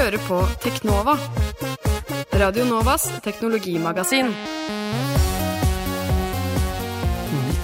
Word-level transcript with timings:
Hører 0.00 0.18
på 0.28 0.36
Teknova. 0.62 1.12
Radio 2.32 2.64
Novas 2.64 3.04
teknologimagasin. 3.20 4.32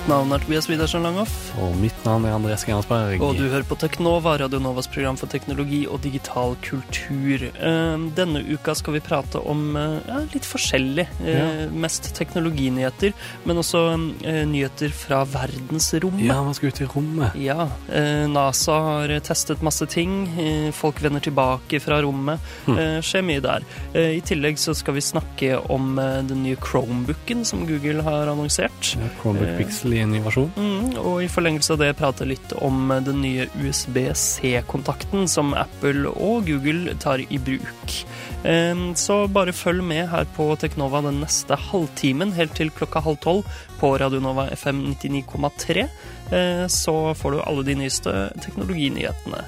Mitt 0.06 0.14
navn 0.14 0.30
er 0.30 0.38
Tobias 0.38 0.68
Widersen 0.70 1.02
Langhoff. 1.02 1.32
Og 1.58 1.72
mitt 1.82 2.04
navn 2.06 2.22
er 2.28 2.34
Andreas 2.36 2.62
Gernsberg. 2.62 3.18
Og 3.26 3.32
du 3.40 3.48
hører 3.50 3.64
på 3.66 3.74
Teknova, 3.80 4.36
Radio 4.38 4.60
Novas 4.62 4.86
program 4.86 5.16
for 5.18 5.26
teknologi 5.26 5.80
og 5.90 5.98
digital 6.04 6.52
kultur. 6.62 7.42
Eh, 7.50 8.04
Denne 8.14 8.38
uka 8.46 8.76
skal 8.78 8.94
vi 8.94 9.00
prate 9.02 9.40
om 9.42 9.64
eh, 9.74 9.96
ja, 10.06 10.20
litt 10.30 10.46
forskjellig. 10.46 11.08
Ja. 11.26 11.46
Mest 11.74 12.12
teknologinyheter, 12.14 13.16
men 13.50 13.58
også 13.58 13.82
eh, 14.22 14.44
nyheter 14.46 14.94
fra 14.94 15.24
verdensrommet. 15.26 16.22
Ja, 16.28 16.38
man 16.46 16.54
skal 16.54 16.70
ut 16.70 16.80
i 16.84 16.88
rommet. 16.92 17.34
Ja, 17.42 17.66
eh, 17.90 18.28
NASA 18.30 18.78
har 18.86 19.16
testet 19.26 19.66
masse 19.66 19.90
ting. 19.90 20.14
Eh, 20.38 20.68
folk 20.76 21.02
vender 21.02 21.26
tilbake 21.26 21.82
fra 21.82 21.98
rommet. 22.06 22.46
Hm. 22.68 22.78
Eh, 22.78 23.00
skjer 23.02 23.26
mye 23.26 23.42
der. 23.42 23.66
Eh, 23.90 24.12
I 24.20 24.22
tillegg 24.22 24.62
så 24.62 24.76
skal 24.78 25.00
vi 25.00 25.02
snakke 25.10 25.56
om 25.66 25.98
eh, 25.98 26.22
den 26.30 26.46
nye 26.46 26.62
Chromebooken 26.62 27.42
som 27.48 27.66
Google 27.66 28.06
har 28.06 28.30
annonsert. 28.36 28.94
Ja, 29.02 29.10
Chromebook 29.18 29.50
Eh. 29.50 29.58
Pixel 29.64 29.95
i 29.96 30.02
en 30.04 30.12
ny 30.14 30.20
versjon. 30.24 30.50
Mm, 30.56 30.96
og 31.00 31.22
i 31.24 31.28
forlengelse 31.32 31.72
av 31.74 31.80
det 31.82 31.90
prate 31.98 32.26
litt 32.28 32.52
om 32.64 32.92
den 33.06 33.20
nye 33.24 33.46
USB-C-kontakten 33.58 35.26
som 35.28 35.54
Apple 35.56 36.08
og 36.12 36.46
Google 36.48 36.94
tar 37.02 37.22
i 37.26 37.38
bruk. 37.38 37.96
Eh, 38.44 38.74
Så 38.94 39.26
bare 39.32 39.52
følg 39.56 39.82
med 39.84 40.08
her 40.10 40.26
på 40.36 40.50
Teknova 40.60 41.02
den 41.02 41.20
neste 41.24 41.56
halvtimen, 41.56 42.32
helt 42.36 42.54
til 42.54 42.70
klokka 42.70 43.00
halv 43.02 43.18
tolv 43.24 43.44
på 43.80 43.94
Radionova 43.98 44.48
FM 44.52 44.84
99,3. 44.94 45.88
Eh, 46.32 46.66
Så 46.68 47.14
får 47.14 47.30
du 47.32 47.40
alle 47.42 47.62
de 47.64 47.74
nyeste 47.74 48.12
teknologinyhetene. 48.40 49.44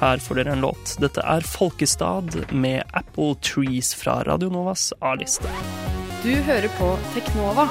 Her 0.00 0.18
får 0.22 0.34
dere 0.38 0.52
en 0.52 0.60
låt. 0.62 0.96
Dette 1.02 1.18
er 1.26 1.40
Folkestad 1.42 2.52
med 2.52 2.84
Apple 2.94 3.34
Trees 3.42 3.94
fra 3.98 4.22
Radionovas 4.22 4.92
A-liste. 5.02 5.50
Du 6.22 6.30
hører 6.46 6.68
på 6.78 6.96
Teknova 7.14 7.68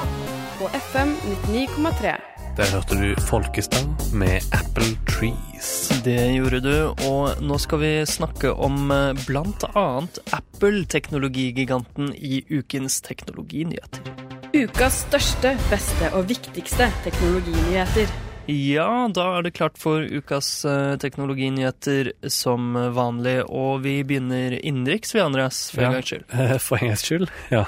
på 0.60 0.68
FM 0.74 1.14
99,3. 1.48 2.16
Der 2.58 2.72
hørte 2.74 2.96
du 2.98 3.22
Folkestad 3.22 3.86
med 4.18 4.42
Apple 4.56 4.88
Trees. 5.06 5.68
Det 6.06 6.18
gjorde 6.34 6.60
du, 6.66 6.74
og 7.06 7.42
nå 7.46 7.58
skal 7.62 7.80
vi 7.84 7.92
snakke 8.10 8.50
om 8.56 8.88
bl.a. 8.90 9.14
blant 9.28 9.66
annet 9.78 10.18
Apple-teknologigiganten 10.34 12.10
i 12.18 12.40
ukens 12.50 12.98
teknologinyheter. 13.06 14.10
Ukas 14.58 15.04
største, 15.06 15.54
beste 15.70 16.10
og 16.18 16.26
viktigste 16.32 16.90
teknologinyheter. 17.06 18.10
Ja, 18.50 18.88
da 19.12 19.26
er 19.38 19.44
det 19.44 19.54
klart 19.58 19.76
for 19.78 20.02
ukas 20.08 20.50
eh, 20.66 20.96
teknologinyheter 21.04 22.14
som 22.32 22.72
vanlig, 22.96 23.42
og 23.52 23.84
vi 23.84 24.00
begynner 24.08 24.56
innenriks, 24.62 25.12
vi, 25.14 25.22
Andreas, 25.22 25.66
for 25.76 25.84
en 25.84 25.92
Ja. 25.92 26.00
gangs 26.00 26.10
skyld. 26.10 26.26
Eh, 26.32 26.58
For 26.70 26.80
en 26.82 26.88
gangs 26.94 27.06
skyld, 27.06 27.30
ja. 27.52 27.66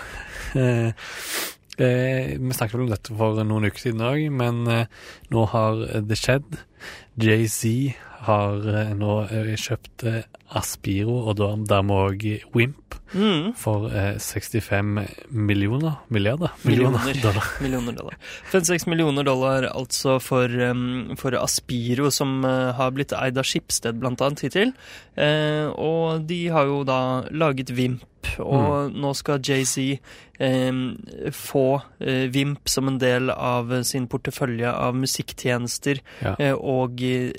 Eh, 1.80 1.86
eh, 1.86 2.38
vi 2.40 2.54
snakket 2.54 2.76
vel 2.76 2.86
om 2.88 2.92
dette 2.92 3.16
for 3.16 3.40
noen 3.48 3.70
uker 3.70 3.80
siden 3.86 4.04
òg, 4.04 4.26
men 4.36 4.66
eh, 4.68 4.86
nå 5.32 5.46
har 5.54 5.86
det 6.04 6.20
skjedd. 6.20 6.60
Jay-Z 7.20 7.96
har 8.28 8.66
eh, 8.68 8.94
nå 9.00 9.14
eh, 9.32 9.54
kjøpt 9.60 10.04
eh, 10.10 10.22
Aspiro, 10.60 11.20
og 11.30 11.38
dermed 11.70 11.96
òg 12.10 12.28
Wimp, 12.56 12.86
Mm. 13.10 13.56
for 13.58 13.88
eh, 13.90 14.20
65 14.22 15.00
millioner 15.34 15.96
Milliarder? 16.14 16.52
Millioner. 16.62 17.00
dollar. 17.24 17.48
Millioner 17.60 17.96
dollar. 17.98 18.18
5-6 18.52 18.86
millioner 18.92 19.26
dollar 19.26 19.66
altså 19.72 20.20
for, 20.22 20.46
for 21.18 21.34
Aspiro, 21.40 22.12
som 22.14 22.44
eh, 22.46 22.70
har 22.78 22.92
blitt 22.94 23.16
eid 23.18 23.42
av 23.42 23.48
Skipsted 23.50 23.98
annet 24.22 24.46
hittil. 24.46 24.76
Eh, 25.18 25.72
og 25.74 26.28
de 26.30 26.44
har 26.54 26.70
jo 26.70 26.84
da 26.86 27.00
laget 27.34 27.74
Vimp, 27.74 28.06
og 28.38 28.94
nå 28.94 29.16
skal 29.18 29.42
Jay-Z 29.42 29.98
få 31.36 31.64
eh, 32.00 32.28
Vimp 32.32 32.70
som 32.70 32.88
en 32.88 33.00
del 33.02 33.30
av 33.34 33.74
eh, 33.74 33.82
sin 33.88 34.06
portefølje 34.12 34.70
av 34.72 34.96
musikktjenester 34.96 36.00
Ja. 36.24 36.36
eh, 36.40 36.54
og 36.56 37.02
eh, 37.04 37.34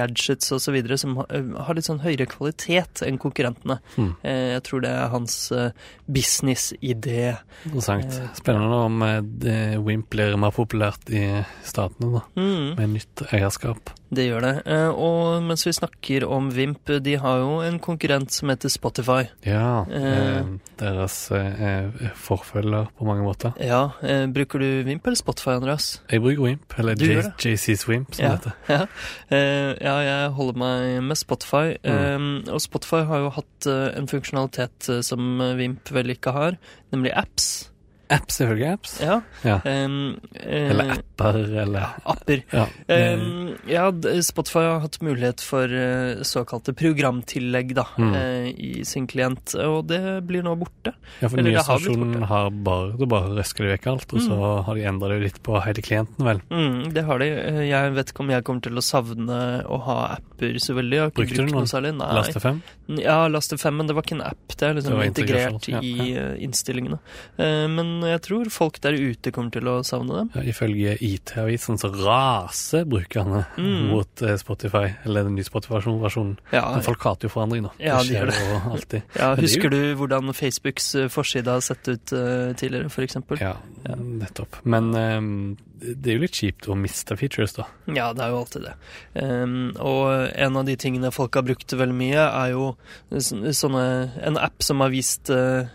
musikkgadgets 0.00 0.52
osv. 0.52 0.96
som 0.96 1.18
eh, 1.28 1.64
har 1.64 1.74
litt 1.74 1.86
sånn 1.86 2.00
høyere 2.00 2.26
kvalitet 2.26 3.02
enn 3.06 3.18
konkurrentene. 3.18 3.80
Mm. 3.96 4.14
Eh, 4.22 4.48
jeg 4.54 4.62
tror 4.64 4.80
det 4.82 4.90
er 4.90 5.10
hans 5.12 5.52
eh, 5.52 5.72
businessidé. 6.06 7.36
Interessant. 7.64 8.20
Spennende 8.36 8.76
om 8.86 9.84
Wimp 9.86 10.10
blir 10.10 10.36
mer 10.36 10.52
populært 10.52 11.10
i 11.10 11.42
statene, 11.64 12.20
da. 12.20 12.24
Mm. 12.36 12.76
Med 12.78 12.94
nytt 12.96 13.26
eierskap. 13.30 13.92
Det 14.10 14.24
gjør 14.26 14.42
det. 14.42 14.52
Eh, 14.66 14.88
Og 14.90 15.42
mens 15.46 15.62
vi 15.66 15.70
snakker 15.72 16.24
om 16.26 16.48
Vimp, 16.50 16.90
de 17.04 17.12
har 17.22 17.38
jo 17.38 17.60
en 17.62 17.78
konkurrent 17.78 18.30
som 18.34 18.50
heter 18.50 18.68
Spotify. 18.68 19.28
Ja. 19.46 19.84
Eh. 19.86 20.38
Eh, 20.40 20.48
deres 20.80 21.30
eh, 21.30 22.10
forfølger 22.18 22.88
på 22.98 23.06
mange 23.06 23.22
måter. 23.22 23.54
Ja, 23.62 23.92
eh, 24.02 24.26
Bruker 24.26 24.58
du 24.58 24.82
Vimp 24.88 25.06
eller 25.06 25.16
Spotify, 25.20 25.50
Andreas? 25.60 26.00
Jeg 26.10 26.24
bruker 26.24 26.42
Vimp, 26.48 26.74
eller 26.78 26.94
JC's 26.96 27.86
Vimp, 27.86 28.14
som 28.14 28.24
Ja. 28.24 28.30
det 28.34 28.38
heter. 28.40 28.52
Ja. 28.68 28.86
Eh, 29.30 29.76
ja, 29.80 29.96
jeg 30.02 30.30
holder 30.34 30.58
meg 30.58 31.02
med 31.06 31.16
Spotify. 31.16 31.76
Eh, 31.84 32.18
og 32.50 32.60
Spotify 32.60 33.04
har 33.06 33.18
jo 33.28 33.30
hatt 33.38 33.66
eh, 33.70 33.94
en 33.98 34.10
funksjonalitet 34.10 34.88
eh, 34.90 35.00
som 35.06 35.38
Vimp 35.56 35.90
vel 35.94 36.10
ikke 36.16 36.32
har, 36.34 36.58
nemlig 36.92 37.14
apps. 37.14 37.69
Apps, 38.10 38.36
selvfølgelig 38.40 38.68
apps. 38.72 38.94
Ja. 39.04 39.20
Ja. 39.46 39.58
Um, 39.64 40.16
uh, 40.34 40.70
Eller 40.70 40.90
apper, 40.96 41.36
eller 41.62 41.84
apper. 42.10 42.42
Ja. 42.50 42.64
Um, 42.90 43.52
ja, 43.70 43.84
Spotify 44.26 44.64
har 44.66 44.80
hatt 44.82 44.98
mulighet 45.04 45.40
for 45.44 45.70
eh, 45.70 46.22
såkalte 46.26 46.74
programtillegg 46.76 47.74
da, 47.78 47.84
Mm. 48.00 48.14
eh, 48.14 48.48
i 48.58 48.84
sin 48.84 49.06
klient, 49.06 49.54
og 49.60 49.86
det 49.90 50.00
blir 50.26 50.42
nå 50.42 50.56
borte. 50.58 50.94
ja, 51.20 51.28
for 51.28 51.38
eller 51.38 51.50
nye 51.50 51.56
det 51.58 51.66
har 51.66 51.78
stasjonen 51.78 52.22
har 52.30 52.50
bare 52.50 52.96
Du 52.98 53.06
bare 53.06 53.30
røsker 53.36 53.64
de 53.66 53.72
vekk 53.76 53.86
alt, 53.92 54.12
og 54.14 54.20
så 54.24 54.38
har 54.66 54.74
de 54.74 54.82
endra 54.90 55.08
det 55.14 55.20
litt 55.22 55.42
på 55.42 55.60
hele 55.62 55.82
klienten, 55.82 56.24
vel. 56.26 56.40
Mm, 56.50 56.92
det 56.94 57.04
har 57.04 57.18
de. 57.22 57.26
Jeg 57.68 57.92
vet 57.94 58.10
ikke 58.12 58.20
om 58.24 58.30
jeg 58.30 58.44
kommer 58.44 58.62
til 58.62 58.74
å 58.80 58.84
savne 58.84 59.40
å 59.66 59.80
ha 59.86 59.98
apper 60.16 60.58
så 60.58 60.74
veldig. 60.74 60.96
Jeg 60.96 61.00
har 61.06 61.10
ikke 61.10 61.20
Brukte 61.22 61.36
du 61.36 61.42
brukt 61.42 61.52
noen? 61.52 61.66
noe 61.66 61.72
særlig. 61.74 61.94
Nei. 62.00 62.10
Laste 62.16 62.40
5? 62.40 62.62
Ja, 63.00 63.18
Laste 63.28 63.58
5, 63.58 63.76
men 63.76 63.86
det 63.86 63.94
var 63.94 64.02
ikke 64.02 64.16
en 64.18 64.22
app. 64.26 64.56
Det 64.56 64.62
er 64.68 64.74
liksom 64.74 64.98
Det 64.98 65.06
integrert 65.12 65.52
integrasjon, 65.52 65.74
ja, 65.74 65.80
i 65.80 66.18
uh, 66.18 66.44
innstillingene. 66.48 66.98
Uh, 67.38 67.68
Men 67.70 67.99
jeg 68.08 68.20
tror 68.22 68.48
folk 68.50 68.80
der 68.80 68.92
ute 68.96 69.30
kommer 69.32 69.50
til 69.52 69.68
å 69.68 69.74
savne 69.84 70.16
dem. 70.16 70.30
Ja, 70.34 70.42
ifølge 70.52 70.96
IT-avisen 71.04 71.76
så 71.80 71.90
raser 71.92 72.84
brukerne 72.88 73.44
Mm. 73.58 73.88
mot 73.90 74.22
eh, 74.22 74.36
Spotify, 74.40 74.94
eller 75.04 75.24
den 75.24 75.34
nye 75.36 75.44
Spotify-versjonen. 75.44 76.38
Ja, 76.52 76.70
Men 76.74 76.82
folk 76.82 77.02
hater 77.04 77.28
jo 77.28 77.34
forandring, 77.34 77.62
da. 77.68 77.70
Ja, 77.78 77.98
de 78.00 78.08
skjer 78.14 78.26
det. 78.30 78.38
jo 78.40 78.60
alltid. 78.72 79.02
ja 79.18 79.34
det 79.34 79.38
er 79.38 79.46
Husker 79.46 79.70
du 79.70 79.80
hvordan 80.00 80.32
Facebooks 80.34 80.94
eh, 80.94 81.08
forside 81.08 81.50
har 81.50 81.60
sett 81.60 81.88
ut 81.88 82.12
uh, 82.16 82.52
tidligere, 82.54 82.88
for 82.90 83.02
eksempel? 83.04 83.38
Ja, 83.40 83.56
nettopp. 83.98 84.60
Men 84.64 84.94
ehm, 84.94 85.56
det 85.80 86.10
er 86.12 86.18
jo 86.18 86.22
litt 86.26 86.36
kjipt 86.36 86.66
å 86.68 86.74
miste 86.76 87.16
features, 87.16 87.54
da. 87.56 87.64
Ja, 87.88 88.10
det 88.12 88.22
er 88.24 88.34
jo 88.34 88.40
alltid 88.42 88.66
det. 88.68 88.74
Um, 89.16 89.72
og 89.80 90.28
en 90.36 90.58
av 90.60 90.66
de 90.68 90.74
tingene 90.80 91.10
folk 91.14 91.34
har 91.38 91.46
brukt 91.48 91.72
veldig 91.72 91.96
mye, 91.96 92.20
er 92.28 92.52
jo 92.52 92.66
sånne, 93.10 93.84
en 94.28 94.36
app 94.40 94.62
som 94.62 94.82
har 94.84 94.92
vist 94.92 95.30
eh, 95.32 95.70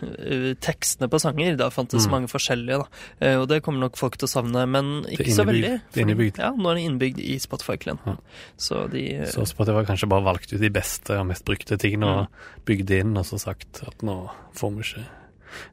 tekstene 0.62 1.08
på 1.12 1.20
sanger. 1.22 1.56
Det 1.58 1.68
fantes 1.74 2.06
Mm. 2.06 2.10
mange 2.12 2.28
forskjellige, 2.30 2.78
da. 2.84 2.86
Uh, 3.20 3.40
og 3.42 3.48
det 3.50 3.62
kommer 3.66 3.80
nok 3.86 3.96
folk 3.98 4.16
til 4.20 4.28
å 4.28 4.32
savne, 4.32 4.66
men 4.70 5.04
ikke 5.10 5.34
så 5.34 5.44
veldig. 5.48 5.74
Det 5.92 6.00
er 6.02 6.06
innebygd. 6.06 6.38
Ja, 6.38 6.52
nå 6.54 6.70
er 6.70 6.78
det 6.80 6.86
innbygd 6.86 7.20
i 7.20 7.36
Spotify-klienten. 7.42 8.16
Ja. 8.16 8.40
Så 8.56 8.86
de 8.92 9.04
Så 9.32 9.46
Spotify 9.46 9.80
har 9.82 9.90
kanskje 9.90 10.08
bare 10.08 10.24
valgt 10.24 10.52
ut 10.52 10.60
de 10.60 10.70
beste 10.70 11.18
og 11.18 11.26
mest 11.26 11.44
brukte 11.44 11.78
tingene 11.78 12.06
og 12.06 12.26
bygd 12.66 12.90
inn, 13.00 13.16
og 13.16 13.24
så 13.26 13.38
sagt 13.40 13.82
at 13.86 14.02
nå 14.06 14.30
får 14.54 14.74
vi 14.76 14.82
ikke 14.86 15.06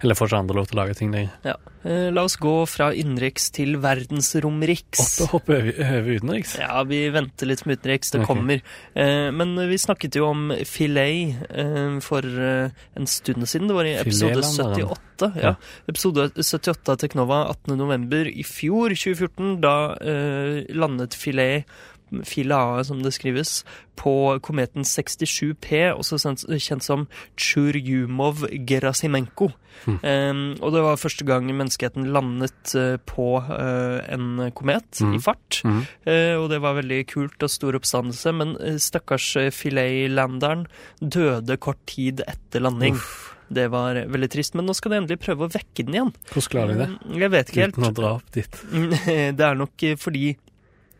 Eller 0.01 0.17
får 0.17 0.31
ikke 0.31 0.41
andre 0.43 0.57
lov 0.57 0.69
til 0.69 0.77
å 0.77 0.83
lage 0.83 0.97
ting 0.99 1.13
lenger. 1.13 1.37
ja. 1.47 1.59
Eh, 1.83 2.09
La 2.15 2.23
oss 2.23 2.37
gå 2.39 2.53
fra 2.69 2.91
innenriks 2.95 3.49
til 3.55 3.75
verdensromriks. 3.83 5.01
Oppe 5.25 5.31
hoppe 5.33 5.57
over, 5.57 5.79
over 5.83 6.19
utenriks. 6.19 6.55
Ja, 6.61 6.83
vi 6.87 7.01
venter 7.11 7.49
litt 7.49 7.65
med 7.67 7.81
utenriks, 7.81 8.13
det 8.13 8.21
okay. 8.21 8.29
kommer. 8.29 8.61
Eh, 8.95 9.29
men 9.35 9.55
vi 9.69 9.79
snakket 9.81 10.15
jo 10.19 10.29
om 10.29 10.53
filet 10.69 11.43
eh, 11.49 11.97
for 12.05 12.23
eh, 12.23 12.71
en 12.95 13.09
stund 13.09 13.47
siden. 13.49 13.67
Det 13.67 13.75
var 13.75 13.89
i 13.89 13.97
episode 13.99 14.45
78. 14.47 15.31
Ja. 15.43 15.55
Episode 15.91 16.29
78 16.39 16.95
av 16.95 17.01
Teknova 17.03 17.43
18.11. 17.51 18.31
i 18.31 18.47
fjor, 18.47 18.95
2014. 18.95 19.57
Da 19.63 19.75
eh, 19.99 20.61
landet 20.71 21.19
filet 21.19 21.67
Filae, 22.27 22.83
som 22.85 23.03
det 23.03 23.13
skrives, 23.15 23.63
på 23.99 24.39
kometen 24.45 24.83
67P, 24.87 25.67
også 25.93 26.17
kjent, 26.61 26.83
som 26.85 27.07
Tjurjumov-Gerasimenko. 27.39 29.47
Mm. 29.87 29.97
Um, 30.03 30.55
og 30.61 30.69
det 30.75 30.81
var 30.85 31.01
første 31.01 31.25
gang 31.25 31.43
menneskeheten 31.49 32.05
landet 32.13 32.75
eh, 32.77 32.97
på 33.09 33.41
uh, 33.41 33.99
en 34.13 34.51
komet 34.55 35.01
mm. 35.01 35.13
i 35.17 35.19
fart. 35.23 35.61
Mm. 35.65 35.81
Uh, 36.05 36.35
og 36.43 36.49
det 36.53 36.59
var 36.63 36.77
veldig 36.77 37.01
kult 37.09 37.43
og 37.43 37.51
stor 37.51 37.73
oppstandelse, 37.79 38.29
men 38.37 38.49
stakkars 38.81 39.27
Filet-landeren 39.55 40.67
døde 41.01 41.57
kort 41.61 41.81
tid 41.89 42.21
etter 42.27 42.59
landing. 42.63 42.95
Det 43.53 43.67
var 43.73 43.97
veldig 44.09 44.29
trist, 44.31 44.55
men 44.57 44.67
nå 44.67 44.73
skal 44.77 44.93
de 44.93 44.99
endelig 45.01 45.19
prøve 45.21 45.45
å 45.45 45.51
vekke 45.51 45.85
den 45.85 45.97
igjen. 45.97 46.13
Hvordan 46.31 46.53
klarer 46.53 46.73
de 46.73 46.79
det? 46.79 46.87
Mm, 46.93 47.19
Jeg 47.21 47.33
vet 47.33 47.51
ikke 47.51 47.65
helt. 47.65 47.77
Uten 47.77 47.89
å 47.89 47.93
dra 47.99 48.13
opp 48.17 48.33
dit. 48.33 48.61
Det 49.37 49.45
er 49.49 49.59
nok 49.59 49.85
fordi 50.01 50.25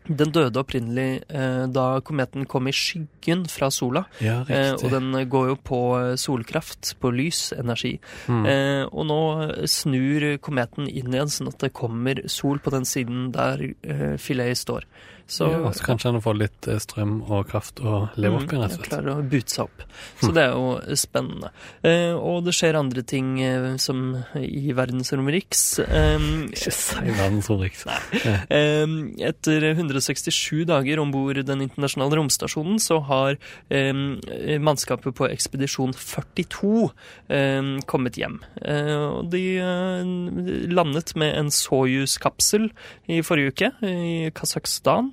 Den 0.08 0.34
døde 0.36 0.60
opprinnelig 0.60 1.24
eh, 1.32 1.64
da 1.72 1.86
kometen 2.04 2.48
kom 2.50 2.68
i 2.68 2.76
skyggen 2.76 3.46
fra 3.52 3.70
sola. 3.72 4.06
Ja, 4.24 4.42
Eh, 4.44 4.74
og 4.76 4.92
den 4.92 5.16
går 5.30 5.54
jo 5.54 5.56
på 5.64 5.80
eh, 6.00 6.16
solkraft, 6.20 6.96
på 7.00 7.12
lysenergi. 7.16 7.96
Mm. 8.28 8.46
Eh, 8.50 8.84
og 8.92 9.08
nå 9.08 9.22
snur 9.70 10.28
kometen 10.44 10.90
inn 10.90 11.14
igjen, 11.16 11.32
sånn 11.32 11.54
at 11.54 11.64
det 11.64 11.74
kommer 11.76 12.20
sol 12.28 12.60
på 12.60 12.74
den 12.76 12.88
siden 12.88 13.32
der 13.36 13.64
eh, 13.64 14.16
filet 14.22 14.60
står. 14.60 14.88
Så, 15.26 15.48
ja, 15.50 15.72
så 15.74 15.86
kanskje 15.88 16.12
han 16.12 16.22
får 16.22 16.36
litt 16.38 16.68
eh, 16.68 16.78
strøm 16.84 17.14
og 17.32 17.48
kraft 17.50 17.80
å 17.82 18.10
leve 18.20 18.42
opp 18.42 18.52
igjen, 18.52 18.66
rett 18.66 18.74
og 18.76 18.78
Mm, 18.78 18.84
slett. 18.84 18.90
Klarer 18.92 19.12
å 19.14 19.24
bute 19.32 19.50
seg 19.54 19.64
opp. 19.64 19.84
Så 20.20 20.30
det 20.36 20.44
er 20.44 20.52
jo 20.52 20.98
spennende. 21.00 21.50
Eh, 21.88 22.12
og 22.18 22.44
det 22.46 22.54
skjer 22.58 22.76
andre 22.78 23.04
ting 23.08 23.30
eh, 23.42 23.68
som 23.82 24.02
i 24.38 24.74
verdensrommet 24.76 25.34
Riks. 25.38 25.64
Eh, 25.80 26.28
Ikke 26.52 26.74
si 26.76 27.08
verdensromriks. 27.18 27.86
Eh, 28.54 28.86
etter 29.26 29.64
167 29.74 30.66
dager 30.70 31.00
om 31.02 31.12
bord 31.14 31.40
den 31.48 31.64
internasjonale 31.66 32.20
romstasjonen, 32.20 32.78
så 32.84 33.00
har 33.08 33.38
eh, 33.74 34.60
mannskapet 34.60 35.16
på 35.18 35.30
ekspedisjon 35.32 35.96
42 35.98 36.92
eh, 37.30 37.72
kommet 37.90 38.20
hjem. 38.20 38.38
Eh, 38.62 38.94
og 39.08 39.32
de 39.34 39.44
eh, 39.64 40.14
landet 40.76 41.16
med 41.16 41.34
en 41.40 41.50
Soyuz-kapsel 41.54 42.70
i 43.08 43.22
forrige 43.26 43.54
uke 43.56 43.72
i 43.88 44.30
Kasakhstan. 44.36 45.13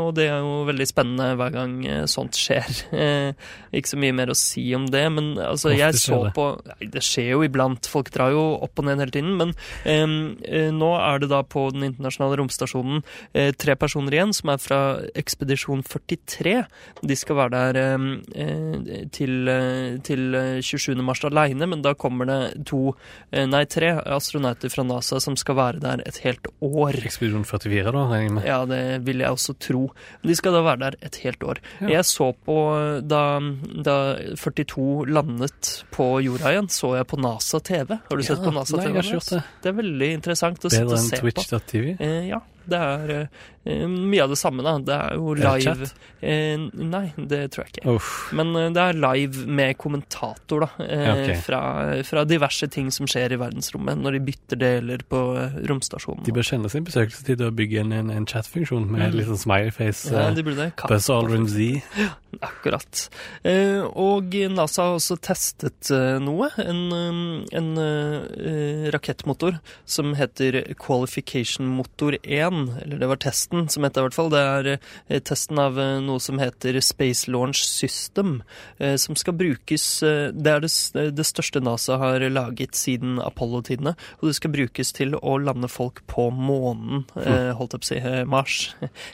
og 0.00 0.14
det 0.16 0.28
er 0.30 0.40
jo 0.40 0.62
veldig 0.68 0.86
spennende 0.88 1.34
hver 1.36 1.52
gang 1.52 1.74
eh, 1.86 2.04
sånt 2.10 2.38
skjer. 2.38 2.68
Eh, 2.98 3.30
ikke 3.76 3.92
så 3.92 3.98
mye 4.00 4.14
mer 4.16 4.30
å 4.32 4.36
si 4.36 4.62
om 4.74 4.86
det, 4.90 5.04
men 5.12 5.28
altså, 5.38 5.70
jeg 5.76 5.94
så 6.00 6.16
på 6.34 6.46
Nei, 6.66 6.88
Det 6.90 7.02
skjer 7.04 7.28
jo 7.34 7.42
iblant, 7.46 7.86
folk 7.88 8.08
drar 8.12 8.32
jo 8.34 8.40
opp 8.64 8.80
og 8.80 8.86
ned 8.88 9.02
hele 9.02 9.14
tiden. 9.14 9.36
Men 9.38 9.52
eh, 9.84 10.02
eh, 10.48 10.70
nå 10.74 10.88
er 10.96 11.22
det 11.22 11.28
da 11.30 11.42
på 11.46 11.68
den 11.74 11.86
internasjonale 11.86 12.40
romstasjonen 12.40 13.02
eh, 13.36 13.52
tre 13.56 13.76
personer 13.78 14.16
igjen 14.16 14.34
som 14.36 14.52
er 14.52 14.60
fra 14.62 14.80
ekspedisjon 15.18 15.84
43. 15.86 16.56
De 17.12 17.18
skal 17.18 17.38
være 17.38 17.54
der 17.54 17.80
eh, 17.82 18.08
eh, 18.44 19.06
til, 19.14 19.36
eh, 19.52 20.00
til 20.08 20.38
eh, 20.38 20.58
27. 20.64 20.96
mars 21.06 21.22
aleine, 21.28 21.68
men 21.70 21.84
da 21.84 21.94
kommer 21.98 22.28
det 22.28 22.40
to, 22.68 22.96
eh, 23.30 23.46
nei 23.48 23.64
tre 23.70 23.94
astronauter 24.18 24.72
fra 24.74 24.86
NASA 24.88 25.20
som 25.22 25.38
skal 25.38 25.60
være 25.60 25.84
der 25.84 26.04
et 26.08 26.22
helt 26.24 26.50
år. 26.64 26.98
Ekspedisjon 27.04 27.46
44, 27.48 27.94
da, 27.94 28.06
jeg 28.16 28.34
med. 28.34 28.48
Ja, 28.48 28.62
det 28.68 28.82
vil 29.06 29.22
jeg 29.24 29.36
også 29.36 29.57
tro. 29.62 29.84
De 30.26 30.36
skal 30.38 30.54
da 30.56 30.62
være 30.66 30.80
der 30.84 30.96
et 31.08 31.18
helt 31.24 31.42
år. 31.44 31.60
Ja. 31.82 31.88
Jeg 31.98 32.06
så 32.08 32.30
på 32.46 32.56
da, 33.10 33.22
da 33.88 33.96
42 34.38 35.06
landet 35.12 35.72
på 35.94 36.10
jorda 36.24 36.52
igjen, 36.54 36.70
så 36.72 36.94
jeg 36.98 37.08
på 37.10 37.18
NASA 37.22 37.60
TV. 37.60 37.98
Har 38.08 38.20
du 38.20 38.26
sett 38.26 38.44
på 38.44 38.54
NASA 38.54 38.76
Nei, 38.78 38.84
TV? 38.86 38.92
jeg 38.92 38.98
har 38.98 39.08
ikke 39.08 39.18
gjort 39.18 39.32
det. 39.34 39.42
Det 39.64 39.72
er 39.72 39.78
veldig 39.80 40.12
interessant 40.18 40.64
å 40.64 40.70
sitte 40.72 40.84
Bedre 40.84 40.94
og 40.94 41.02
enn 41.02 41.10
se 41.10 41.20
på. 41.20 41.26
Twitch.tv. 41.28 41.90
Eh, 41.98 42.20
ja, 42.32 42.40
det 42.68 42.78
er 42.78 43.10
eh, 43.64 43.86
mye 43.88 44.22
av 44.24 44.30
det 44.32 44.38
samme, 44.40 44.62
da. 44.64 44.74
Det 44.84 44.94
er 44.96 45.16
jo 45.18 45.34
live 45.38 45.88
eh, 46.20 46.56
Nei, 46.88 47.02
det 47.16 47.40
tror 47.54 47.64
jeg 47.66 47.74
ikke. 47.76 47.94
Uff. 47.96 48.10
Men 48.36 48.54
eh, 48.56 48.68
det 48.76 48.84
er 48.84 48.98
live 49.00 49.46
med 49.58 49.76
kommentator, 49.80 50.66
da. 50.66 50.70
Eh, 50.84 51.06
Ja, 51.08 51.34
fra, 51.44 51.60
fra 52.04 52.24
diverse 52.28 52.68
ting 52.72 52.90
som 52.94 53.06
skjer 53.10 53.32
i 53.34 53.40
verdensrommet, 53.40 53.98
når 54.02 54.18
de 54.18 54.22
bytter 54.28 54.60
deler 54.60 55.04
på 55.08 55.22
eh, 55.40 55.58
romstasjonen. 55.70 56.24
De 56.28 56.32
bør 56.36 56.46
kjenne 56.50 56.70
sin 56.72 56.84
besøkelsestid 56.88 57.42
og 57.48 57.56
bygge 57.58 57.80
en, 57.84 57.92
en, 57.92 58.10
en 58.14 58.26
chatfunksjon 58.28 58.86
med 58.90 59.08
Mm. 59.08 59.14
litt 59.20 59.28
sånn 59.30 59.38
smileyface. 59.44 60.10
ja, 60.12 60.28
de 60.36 60.42
burde 60.44 60.70
Buzz 60.88 61.06
Aldrin 61.14 61.46
Z. 61.48 61.82
Akkurat. 62.40 63.10
Eh, 63.42 63.80
og 63.80 64.34
NASA 64.52 64.84
har 64.84 64.96
også 64.98 65.16
testet 65.24 65.88
eh, 65.94 66.18
noe. 66.20 66.50
En, 66.60 66.82
eh, 66.92 67.56
en 67.56 67.70
rakettmotor 68.92 69.56
som 69.88 70.12
heter 70.18 70.60
Qualification 70.78 71.66
Motor 71.72 72.18
1. 72.22 72.58
Eller 72.82 73.00
det 73.00 73.08
var 73.08 73.20
testen 73.24 73.66
som 73.72 73.86
het 73.86 73.96
det, 73.96 74.04
i 74.04 74.06
hvert 74.06 74.18
fall. 74.18 74.30
Det 74.34 74.42
er 74.44 75.22
testen 75.24 75.60
av 75.62 75.80
noe 76.04 76.20
som 76.22 76.40
heter 76.40 76.78
Space 76.84 77.30
Launch 77.30 77.64
System. 77.64 78.42
Som 78.78 79.16
skal 79.18 79.34
brukes 79.38 79.86
Det 80.00 80.52
er 80.52 80.62
det, 80.62 80.70
det 81.16 81.26
største 81.26 81.62
NASA 81.64 81.96
har 81.98 82.22
laget 82.28 82.76
siden 82.78 83.18
Apollo-tidene. 83.24 83.94
Og 84.20 84.28
det 84.28 84.36
skal 84.38 84.52
brukes 84.54 84.92
til 84.94 85.16
å 85.16 85.38
lande 85.40 85.70
folk 85.72 86.04
på 86.10 86.28
månen, 86.34 87.06
eh, 87.24 87.50
holdt 87.56 87.78
jeg 87.78 87.82
på 87.82 87.88
å 87.88 87.90
si. 87.90 88.24
Mars. 88.28 88.60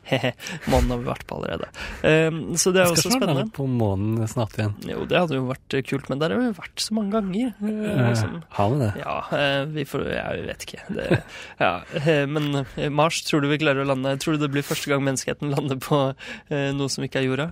månen 0.73 0.97
har 0.97 1.03
vi 1.03 1.11
vært 1.13 1.27
på 1.31 1.39
allerede. 1.39 1.71
Så 2.59 2.75
det 2.75 2.83
er 2.83 2.93
også 2.93 3.04
spennende. 3.13 3.45
på 3.53 3.67
månen 3.69 4.29
snart 4.31 4.57
igjen? 4.59 4.75
Jo, 4.89 5.05
det 5.11 5.19
hadde 5.21 5.37
jo 5.37 5.45
vært 5.51 5.77
eh, 5.77 5.85
kult, 5.85 6.09
men 6.09 6.23
der 6.23 6.35
har 6.35 6.41
vi 6.41 6.53
vært 6.57 6.81
så 6.81 6.97
mange 6.97 7.13
ganger. 7.13 7.53
eh, 7.61 8.01
liksom. 8.09 8.39
har 8.57 8.71
vi 8.73 8.79
det? 8.81 8.91
Ja, 9.03 9.17
eh, 9.39 9.65
vi 9.75 9.85
får 9.85 10.07
Jeg 10.15 10.47
vet 10.47 10.67
ikke. 10.69 10.81
Det, 10.95 11.21
ja, 11.65 11.73
men 12.31 12.65
Mars, 12.95 13.23
tror 13.27 13.45
du 13.45 13.49
vi 13.51 13.61
klarer 13.61 13.85
å 13.85 13.91
lande? 13.93 14.17
Tror 14.23 14.37
du 14.39 14.45
det 14.47 14.53
blir 14.55 14.67
første 14.67 14.91
gang 14.91 15.05
menneskeheten 15.05 15.53
lander 15.55 15.81
på 15.83 16.01
noe 16.51 16.89
som 16.93 17.05
ikke 17.07 17.21
er 17.23 17.29
jorda? 17.29 17.51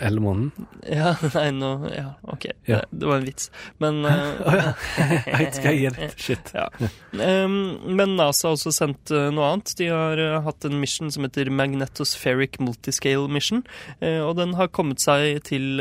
Eller 0.00 0.22
månen? 0.22 0.50
Ja, 0.86 1.14
nei, 1.36 1.50
nå 1.54 1.70
Ja, 1.90 2.14
OK. 2.32 2.46
Ja. 2.68 2.82
Det, 2.90 3.06
var 3.06 3.20
en 3.20 3.28
vits. 3.28 3.50
Men 3.82 4.02
Å 4.06 4.14
Å 4.50 4.56
ja. 4.56 4.72
Jeg 5.30 5.50
skal 5.58 5.78
gi 5.78 5.92
det. 5.96 6.10
Shit. 6.20 6.52
Ja. 6.56 6.66
Um, 7.12 7.78
men 7.86 8.16
NASA 8.18 8.48
har 8.48 8.58
også 8.58 8.72
sendt 8.74 9.12
eh, 9.14 9.28
noe 9.34 9.52
annet. 9.52 9.74
De 9.78 9.90
har 9.92 10.20
eh, 10.20 10.38
hatt 10.44 10.66
en 10.66 10.78
mission 10.80 11.10
som 11.12 11.26
heter 11.26 11.52
Magnetospheric 11.54 12.60
Multiscale 12.62 13.30
Mission. 13.30 13.62
eh, 14.00 14.20
og 14.24 14.36
den 14.40 14.56
har 14.58 14.72
kommet 14.74 15.02
seg 15.02 15.40
til 15.46 15.80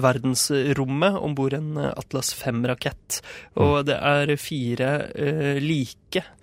verdensrommet 0.00 1.18
om 1.20 1.34
bord 1.38 1.54
en 1.56 1.76
eh, 1.80 1.92
Atlas 1.96 2.32
5-rakett. 2.36 3.20
Og 3.60 3.84
det 3.88 3.96
er 3.96 4.34
fire 4.40 4.90
uh, 5.14 5.56
like 5.62 6.22
eh, 6.22 6.36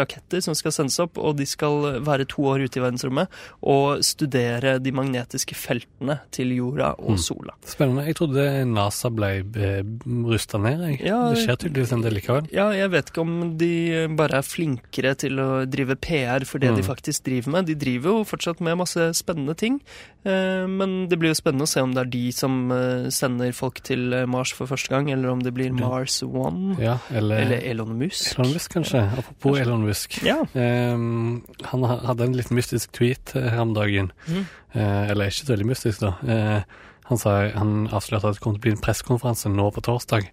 raketter 0.00 0.40
som 0.42 0.54
skal 0.54 0.72
sendes 0.72 0.98
opp, 1.02 1.18
og 1.18 1.36
de 1.36 1.46
skal 1.46 2.00
være 2.06 2.26
to 2.28 2.42
år 2.48 2.64
ute 2.66 2.78
i 2.80 2.82
verdensrommet 2.84 3.28
og 3.62 4.02
studere 4.06 4.78
de 4.82 4.92
magnetiske 4.96 5.54
feltene 5.58 6.18
til 6.34 6.54
jorda 6.56 6.94
og 6.98 7.16
Mm. 7.16 7.18
sola. 7.22 7.52
Spennende. 7.64 8.06
Jeg 8.06 8.16
trodde 8.16 8.64
NASA 8.66 9.08
ble 9.10 9.44
rusta 10.26 10.58
ned. 10.60 10.80
Jeg. 10.90 11.00
Ja, 11.06 11.20
det 11.32 11.42
skjer 11.44 11.56
tydeligvis 11.60 11.92
en 11.96 12.02
del 12.04 12.14
likevel. 12.18 12.48
Ja, 12.54 12.70
jeg 12.76 12.90
vet 12.92 13.10
ikke 13.12 13.22
om 13.24 13.56
de 13.58 13.70
bare 14.16 14.40
er 14.40 14.46
flinkere 14.46 15.14
til 15.18 15.38
å 15.42 15.48
drive 15.68 15.96
PR 16.00 16.44
for 16.44 16.58
det 16.58 16.74
de 16.74 16.82
Mm. 16.82 16.86
faktisk 16.88 17.24
driver 17.24 17.50
med. 17.50 17.66
De 17.66 17.74
driver 17.74 18.10
jo 18.10 18.24
fortsatt 18.24 18.60
med 18.60 18.76
masse 18.78 18.98
spennende 19.14 19.56
ting, 19.56 19.80
eh, 20.24 20.66
men 20.66 21.08
det 21.08 21.18
blir 21.18 21.30
jo 21.34 21.34
spennende 21.40 21.62
å 21.64 21.68
se 21.68 21.80
om 21.80 21.92
det 21.94 22.00
er 22.06 22.10
de 22.10 22.30
som 22.32 22.70
eh, 22.72 23.08
sender 23.10 23.52
folk 23.52 23.80
til 23.82 24.12
eh, 24.12 24.26
Mars 24.26 24.52
for 24.52 24.66
første 24.66 24.88
gang, 24.90 25.10
eller 25.10 25.28
om 25.30 25.40
det 25.40 25.52
blir 25.54 25.72
Mars 25.72 26.22
One, 26.22 26.76
Ja, 26.80 26.98
eller, 27.10 27.36
eller 27.40 27.60
Elon 27.64 27.98
Musk. 27.98 28.38
Elon 28.38 28.52
Musk, 28.52 28.72
kanskje. 28.74 29.02
Apropos 29.18 29.58
Elon 29.66 29.86
Musk. 29.86 30.18
Ja. 30.26 30.40
Um, 30.54 31.44
han 31.70 31.86
hadde 31.86 32.28
en 32.28 32.36
litt 32.38 32.52
mystisk 32.54 32.94
tweet 32.96 33.34
eh, 33.36 33.50
her 33.52 33.64
om 33.66 33.74
dagen. 33.76 34.12
Mm. 34.26 34.44
Uh, 34.76 35.04
eller 35.10 35.30
ikke 35.30 35.44
så 35.44 35.52
veldig 35.52 35.70
mystisk, 35.70 36.04
da. 36.04 36.14
Uh, 36.22 36.86
han, 37.10 37.20
sa, 37.22 37.34
han 37.54 37.74
avslørte 37.94 38.32
at 38.32 38.38
det 38.38 38.42
kommer 38.42 38.58
til 38.58 38.64
å 38.64 38.66
bli 38.66 38.74
en 38.74 38.82
pressekonferanse 38.82 39.52
nå 39.52 39.68
på 39.74 39.82
torsdag. 39.86 40.24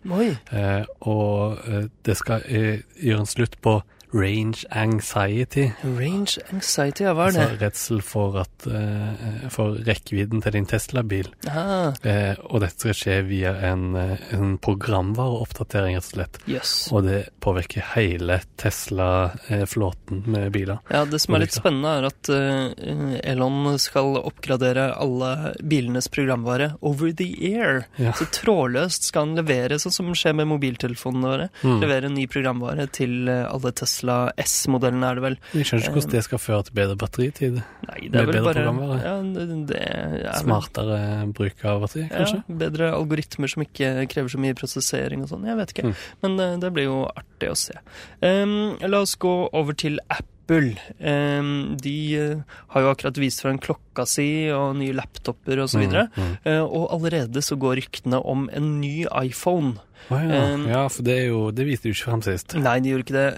Eh, 0.58 0.88
og 1.06 1.60
det 2.02 2.16
skal 2.18 2.48
gjøre 2.50 3.20
en 3.22 3.30
slutt 3.30 3.60
på 3.62 3.76
range 4.14 4.66
anxiety. 4.70 5.72
Range 5.82 6.38
anxiety, 6.54 7.04
ja, 7.04 7.14
hva 7.18 7.28
er 7.30 7.36
det? 7.36 7.44
Altså 7.44 7.62
redsel 7.64 8.02
for, 8.06 8.38
at, 8.44 8.68
uh, 8.70 9.48
for 9.54 9.80
rekkevidden 9.88 10.44
til 10.46 10.58
din 10.58 10.70
Tesla-bil. 10.70 11.32
Ah, 11.50 11.92
Eh, 12.04 12.36
og 12.50 12.62
dette 12.64 12.80
skal 12.80 12.96
skje 12.98 13.16
via 13.28 13.54
en, 13.70 13.96
en 13.96 14.56
programvareoppdatering, 14.62 15.96
rett 15.98 16.08
og 16.08 16.16
slett. 16.16 16.40
Yes. 16.50 16.74
Og 16.94 17.06
det 17.08 17.20
påvirker 17.44 17.86
hele 17.94 18.40
Tesla-flåten 18.60 20.24
med 20.32 20.52
biler. 20.56 20.82
Ja, 20.94 21.04
det 21.10 21.22
som 21.24 21.38
er 21.38 21.46
litt 21.46 21.56
spennende, 21.56 21.94
er 22.00 22.08
at 22.10 22.32
uh, 22.32 23.16
Elon 23.24 23.80
skal 23.82 24.18
oppgradere 24.22 24.90
alle 25.00 25.54
bilenes 25.62 26.10
programvare 26.12 26.74
over 26.82 27.14
the 27.16 27.30
air. 27.54 27.86
Ja. 27.98 28.14
Så 28.18 28.28
trådløst 28.36 29.10
skal 29.10 29.30
han 29.30 29.38
levere, 29.40 29.80
sånn 29.82 29.96
som 29.96 30.14
skjer 30.18 30.38
med 30.38 30.52
mobiltelefonene 30.52 31.34
våre. 31.34 31.50
Mm. 31.64 31.80
Levere 31.84 32.12
ny 32.14 32.28
programvare 32.32 32.88
til 32.94 33.32
alle 33.32 33.72
Tesla 33.72 34.03
S-modellene, 34.44 35.08
er 35.10 35.16
det 35.20 35.24
vel. 35.24 35.38
Jeg 35.54 35.66
skjønner 35.70 35.86
ikke 35.88 35.94
hvordan 35.98 36.14
det 36.16 36.24
skal 36.28 36.42
føre 36.44 36.64
til 36.68 36.76
bedre 36.80 36.98
batteritid. 37.00 37.62
Nei, 37.88 38.00
det 38.10 38.20
er 38.20 38.28
vel 38.28 38.34
bedre 38.36 38.44
bare 38.44 38.58
programvare? 38.60 39.00
Ja, 39.04 39.16
det, 39.38 39.48
det 39.72 39.80
er 39.84 40.10
vel- 40.18 40.42
Smartere 40.44 41.00
bruk 41.38 41.64
av 41.72 41.82
batteri, 41.86 42.06
kanskje? 42.12 42.42
Ja, 42.44 42.58
bedre 42.66 42.92
algoritmer 42.98 43.48
som 43.54 43.64
ikke 43.66 43.94
krever 44.12 44.30
så 44.36 44.42
mye 44.44 44.58
prosessering 44.60 45.24
og 45.24 45.32
sånn. 45.32 45.48
Jeg 45.48 45.58
vet 45.62 45.74
ikke. 45.76 45.88
Mm. 45.90 45.96
Men 46.26 46.38
det, 46.42 46.50
det 46.66 46.74
blir 46.76 46.90
jo 46.90 47.00
artig 47.16 47.50
å 47.54 47.58
se. 47.58 47.80
Um, 48.22 48.76
la 48.84 49.00
oss 49.06 49.16
gå 49.16 49.34
over 49.54 49.74
til 49.80 50.00
Apple. 50.10 50.74
Em, 51.00 51.78
de 51.80 51.94
eh, 52.20 52.42
har 52.74 52.84
jo 52.84 52.90
akkurat 52.92 53.16
vist 53.22 53.40
fram 53.42 53.56
klokka 53.64 54.04
si 54.06 54.50
og 54.52 54.74
nye 54.76 54.92
laptoper 54.98 55.62
osv. 55.64 55.80
Og, 55.86 55.94
så 55.94 56.04
Mm, 56.04 56.10
mm. 56.18 56.34
Eh, 56.52 56.60
og 56.64 56.90
allerede 56.98 57.40
så 57.42 57.56
går 57.56 57.78
ryktene 57.80 58.20
om 58.28 58.50
en 58.52 58.68
ny 58.82 59.06
iPhone. 59.24 59.78
Å 60.12 60.20
ja. 60.20 60.42
Um, 60.54 60.66
ja, 60.68 60.82
for 60.92 61.06
det 61.08 61.14
er 61.22 61.28
jo 61.30 61.52
Det 61.56 61.66
viste 61.68 61.88
jo 61.90 61.96
ikke 61.96 62.10
fram 62.10 62.24
sist. 62.26 62.56
Nei, 62.60 62.80
de 62.84 62.92
gjorde 62.94 63.06
ikke 63.06 63.16
det. 63.16 63.30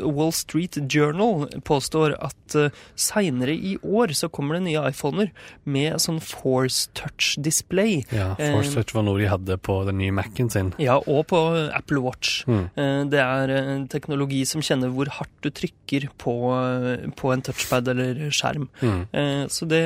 Uh, 0.00 0.06
Wall 0.16 0.32
Street 0.32 0.78
Journal 0.92 1.46
påstår 1.66 2.14
at 2.22 2.56
uh, 2.56 2.68
seinere 2.96 3.52
i 3.56 3.76
år 3.82 4.14
så 4.16 4.30
kommer 4.32 4.56
det 4.58 4.64
nye 4.68 4.84
iPhoner 4.90 5.30
med 5.64 5.98
sånn 6.02 6.20
Force 6.24 6.88
Touch 6.96 7.34
Display. 7.42 8.04
Ja, 8.14 8.32
Force 8.38 8.52
Force 8.56 8.74
Touch 8.78 8.94
var 8.96 9.04
noe 9.08 9.20
de 9.20 9.28
hadde 9.30 9.58
på 9.58 9.78
den 9.88 9.98
nye 10.00 10.14
Mac-en 10.14 10.50
sin. 10.52 10.72
Ja, 10.82 10.98
og 11.04 11.26
på 11.32 11.40
Apple 11.76 12.00
Watch. 12.04 12.44
Mm. 12.48 12.64
Uh, 12.78 13.02
Det 13.12 13.20
er 13.22 13.52
en 13.56 13.86
teknologi 13.92 14.44
som 14.48 14.62
kjenner 14.64 14.90
hvor 14.94 15.08
hardt 15.18 15.32
du 15.44 15.50
trykker 15.50 16.08
på, 16.18 16.32
eh, 16.56 17.04
på 17.18 17.30
en 17.32 17.42
touchpad 17.44 17.88
eller 17.92 18.18
skjerm. 18.34 18.68
Mm. 18.80 19.02
Eh, 19.12 19.44
Så 19.52 19.66
det 19.68 19.82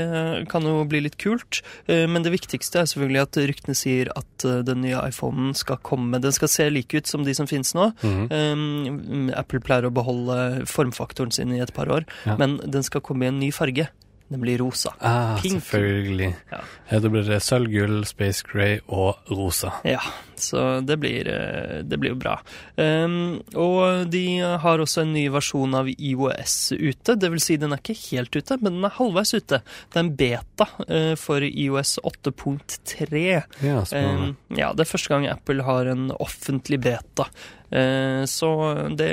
kan 0.49 0.62
jo 0.64 0.84
bli 0.88 1.00
litt 1.04 1.18
kult. 1.20 1.60
Eh, 1.87 2.06
Men 2.06 2.22
det 2.22 2.32
viktigste 2.32 2.80
er 2.80 2.88
selvfølgelig 2.88 3.22
at 3.22 3.38
ryktene 3.50 3.76
sier 3.76 4.10
at 4.16 4.44
eh, 4.44 4.62
den 4.66 4.80
nye 4.82 5.00
iPhonen 5.10 5.54
skal 5.56 5.76
komme. 5.82 6.19
Den 6.20 6.32
skal 6.32 6.48
se 6.48 6.68
like 6.70 6.94
ut 6.94 7.06
som 7.06 7.24
de 7.24 7.34
som 7.34 7.46
finnes 7.46 7.72
nå. 7.74 7.92
Mhm. 8.02 8.28
Um, 8.32 9.30
Apple 9.36 9.60
pleier 9.60 9.88
å 9.88 9.92
beholde 9.94 10.66
formfaktoren 10.66 11.32
sin 11.32 11.52
i 11.52 11.60
et 11.60 11.72
par 11.74 11.86
år, 11.86 12.04
Ja. 12.26 12.36
men 12.36 12.58
den 12.64 12.82
skal 12.82 13.00
komme 13.00 13.24
i 13.24 13.28
en 13.28 13.38
ny 13.40 13.50
farge, 13.52 13.88
nemlig 14.30 14.58
rosa. 14.60 14.92
Ah, 15.00 15.36
Pink. 15.40 15.62
selvfølgelig. 15.62 16.34
Ja. 16.52 16.98
Da 17.00 17.08
blir 17.08 17.24
det 17.26 17.40
sølv, 17.42 17.70
gull, 17.72 18.04
space 18.04 18.42
grey 18.46 18.80
og 18.88 19.16
rosa. 19.30 19.72
Ja, 19.84 19.98
så 20.44 20.80
det 20.87 20.97
blir, 21.02 21.28
eh, 21.28 21.80
det 21.87 21.99
blir 22.00 22.14
jo 22.14 22.20
bra. 22.20 22.37
Um, 22.76 23.40
og 23.54 24.11
de 24.12 24.25
har 24.40 24.82
også 24.82 25.04
en 25.04 25.14
ny 25.14 25.26
versjon 25.32 25.76
av 25.76 25.90
IOS 25.92 26.73
ute. 26.76 27.16
Det 27.20 27.30
vil 27.32 27.42
si, 27.42 27.59
den 27.61 27.75
er 27.75 27.82
ikke 27.82 27.99
helt 28.11 28.37
ute, 28.37 28.59
men 28.61 28.78
den 28.78 28.88
er 28.88 28.97
halvveis 28.99 29.35
ute. 29.37 29.62
Det 29.62 30.00
er 30.00 30.04
en 30.04 30.12
beta 30.18 30.68
uh, 30.87 31.14
for 31.20 31.47
IOS 31.47 31.99
8.3. 32.06 33.25
Ja. 33.64 33.80
Um, 33.92 34.37
ja, 34.56 34.73
det 34.75 34.87
er 34.87 34.92
første 34.92 35.14
gang 35.14 35.30
Apple 35.30 35.66
har 35.66 35.90
en 35.90 36.11
offentlig 36.18 36.82
beta. 36.85 37.30
Eh, 37.70 38.25
så 38.25 38.75
det 38.99 39.11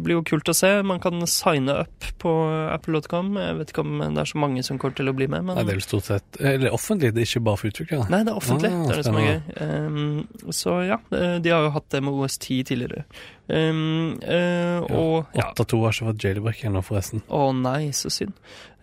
blir 0.00 0.18
jo 0.18 0.24
kult 0.24 0.48
å 0.48 0.54
se. 0.56 0.70
Man 0.86 1.00
kan 1.04 1.20
signe 1.28 1.76
opp 1.84 2.06
på 2.22 2.32
apple.com. 2.72 3.34
Jeg 3.40 3.58
vet 3.58 3.72
ikke 3.74 3.84
om 3.84 4.00
det 4.00 4.22
er 4.22 4.30
så 4.30 4.40
mange 4.40 4.64
som 4.64 4.80
kommer 4.80 4.96
til 4.96 5.12
å 5.12 5.16
bli 5.16 5.28
med, 5.28 5.44
men 5.44 5.58
Nei, 5.58 5.66
det 5.66 5.74
er 5.74 5.80
vel 5.80 5.84
stort 5.84 6.08
sett 6.08 6.40
Eller 6.40 6.72
offentlig, 6.74 7.12
det 7.14 7.24
er 7.24 7.28
ikke 7.28 7.44
bare 7.44 7.60
for 7.60 7.72
utviklere. 7.72 8.08
Nei, 8.12 8.22
det 8.24 8.32
er 8.32 8.40
offentlig. 8.40 8.72
Ah, 8.72 8.86
det 8.88 8.94
er 8.94 9.02
det 9.02 9.06
som 9.08 9.20
er 9.20 9.28
gøy. 9.28 9.38
Um, 9.60 10.43
så 10.50 10.82
ja, 10.84 10.98
eh, 11.16 11.36
de 11.40 11.52
har 11.52 11.64
jo 11.64 11.72
hatt 11.74 11.88
det 11.90 12.02
med 12.04 12.12
OS 12.12 12.38
10 12.38 12.64
tidligere. 12.64 13.04
Um, 13.46 14.20
eh, 14.24 14.80
og 14.88 15.26
ja. 15.36 15.50
8-2 15.52 15.80
har 15.82 15.92
ikke 15.92 16.06
fått 16.08 16.24
jailbreak 16.24 16.62
ennå, 16.64 16.80
forresten. 16.84 17.20
Å 17.28 17.50
nei, 17.56 17.90
så 17.96 18.12
synd. 18.12 18.32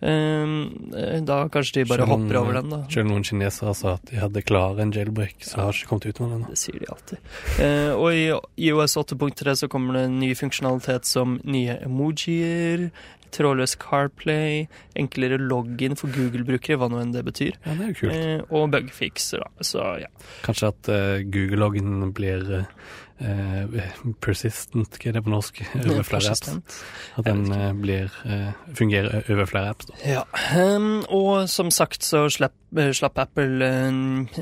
Um, 0.02 0.90
da 1.26 1.44
kanskje 1.50 1.80
de 1.80 1.86
bare 1.90 2.02
Selv 2.02 2.14
hopper 2.14 2.38
over 2.40 2.58
den, 2.58 2.70
da. 2.74 2.80
Selv 2.90 3.10
noen 3.10 3.26
kinesere 3.26 3.74
sa 3.78 3.96
at 3.98 4.06
de 4.10 4.18
hadde 4.22 4.44
klare 4.46 4.82
en 4.82 4.94
jailbreak, 4.94 5.42
så 5.46 5.64
har 5.66 5.78
ikke 5.78 5.90
kommet 5.90 6.08
ut 6.10 6.22
med 6.22 6.34
den. 6.36 6.44
Det 6.50 6.60
sier 6.62 6.78
de 6.82 6.90
alltid. 6.94 7.32
uh, 7.58 7.92
og 7.96 8.08
i 8.14 8.68
IOS 8.68 8.98
8.3 9.02 9.56
så 9.64 9.70
kommer 9.72 9.98
det 10.00 10.06
ny 10.14 10.32
funksjonalitet 10.38 11.10
som 11.10 11.40
nye 11.42 11.78
emojier, 11.82 12.88
trådløs 13.32 13.76
CarPlay, 13.80 14.66
enklere 14.98 15.38
login 15.40 15.96
for 15.98 16.12
Google-brukere, 16.14 16.78
hva 16.80 16.88
nå 16.92 17.00
enn 17.02 17.14
det 17.14 17.24
betyr, 17.26 17.56
Ja, 17.64 17.74
det 17.78 17.86
er 17.86 17.92
jo 17.92 17.98
kult. 18.00 18.12
eh, 18.16 18.42
og 18.50 18.70
bugfixer, 18.74 19.42
da. 19.44 19.64
Så 19.64 19.86
ja. 20.02 20.10
Kanskje 20.46 20.72
at 20.72 20.92
uh, 20.92 21.22
Google-login 21.32 22.12
blir 22.16 22.44
eh, 22.60 22.68
persistent, 24.22 24.96
hva 24.98 25.10
er 25.10 25.16
det 25.16 25.22
på 25.24 25.32
norsk? 25.32 25.60
Over 25.78 26.02
flere 26.06 26.32
apps. 26.32 26.52
At 27.18 27.26
den 27.28 27.44
eh, 27.54 27.70
blir 27.78 28.12
eh, 28.26 28.50
fungerer 28.78 29.22
over 29.30 29.48
flere 29.50 29.72
apps. 29.74 29.90
Da. 29.90 29.98
Ja, 30.06 30.24
um, 30.76 31.04
og 31.12 31.48
som 31.52 31.70
sagt 31.74 32.06
så 32.06 32.24
slapp, 32.32 32.56
eh, 32.76 32.92
slapp 32.96 33.20
Apple 33.22 33.66
eh, 33.66 33.90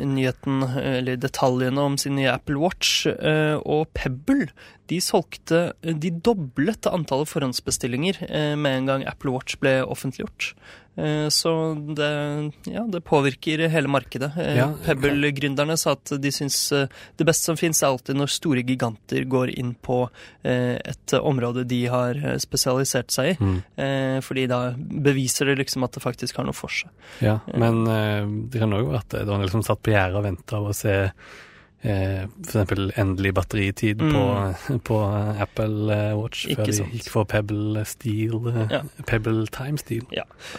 nyheten, 0.07 0.63
eh, 0.71 0.99
eller 1.01 1.21
detaljene 1.21 1.87
om 1.91 1.99
sin 2.01 2.17
nye 2.19 2.33
Apple 2.33 2.61
Watch, 2.63 3.07
eh, 3.11 3.57
og 3.61 3.91
Pebble, 3.97 4.51
de 4.91 5.01
solgte, 5.05 5.73
eh, 5.83 5.95
de 5.95 6.11
doblet 6.11 6.89
antallet 6.91 7.31
forhåndsbestillinger 7.31 8.25
eh, 8.29 8.55
med 8.57 8.79
en 8.83 8.93
gang 8.93 9.09
Apple 9.09 9.35
Watch 9.37 9.61
ble 9.63 9.81
offentliggjort. 9.85 10.55
Eh, 10.97 11.29
Så 11.29 11.51
det, 11.97 12.11
ja, 12.73 12.83
det 12.89 13.01
påvirker 13.07 13.69
hele 13.69 13.89
markedet. 13.89 14.33
Eh, 14.37 14.57
Ja, 14.57 14.69
Pebble-gründerne 14.85 15.77
sa 15.79 15.95
at 15.97 16.13
de 16.21 16.33
syns 16.35 16.73
eh, 16.73 16.89
det 17.17 17.27
beste 17.29 17.51
som 17.51 17.59
fins 17.59 17.83
er 17.83 17.93
alltid 17.93 18.19
når 18.19 18.33
store 18.35 18.65
giganter 18.67 19.25
går 19.31 19.55
inn 19.59 19.75
på 19.75 20.03
et 20.43 21.13
område 21.21 21.67
de 21.69 21.81
har 21.93 22.17
spesialisert 22.41 23.13
seg 23.13 23.33
i. 23.33 23.35
Mm. 23.37 24.23
Fordi 24.25 24.47
da 24.49 24.61
beviser 24.77 25.51
det 25.51 25.59
liksom 25.61 25.85
at 25.85 25.93
det 25.93 26.03
faktisk 26.03 26.41
har 26.41 26.47
noe 26.49 26.57
for 26.57 26.73
seg. 26.73 26.89
Ja, 27.21 27.39
men 27.53 27.85
det 28.51 28.63
kan 28.63 28.73
òg 28.73 28.89
være 28.89 29.03
at 29.03 29.19
det 29.21 29.29
var 29.29 29.53
som 29.53 29.65
satt 29.67 29.83
på 29.85 29.93
gjerdet 29.93 30.17
og 30.17 30.25
venta 30.25 30.57
av 30.57 30.71
å 30.71 30.77
se 30.77 30.97
eh, 31.83 32.25
f.eks. 32.47 32.97
endelig 32.99 33.33
batteritid 33.35 34.01
Mm. 34.01 34.13
på, 34.17 34.79
på 34.85 34.99
Apple 35.41 35.93
eh, 35.95 36.13
Watch 36.19 36.47
Ikke 36.47 36.57
før 36.63 36.67
de 36.71 36.73
sant. 36.77 36.93
gikk 36.95 37.09
for 37.13 37.25
Pebble 37.29 37.85
Steel, 37.89 38.37
eh, 38.51 38.67
Ja. 38.71 38.81
Pebble 39.07 39.47
Time 39.53 39.79
Steel. 39.81 40.05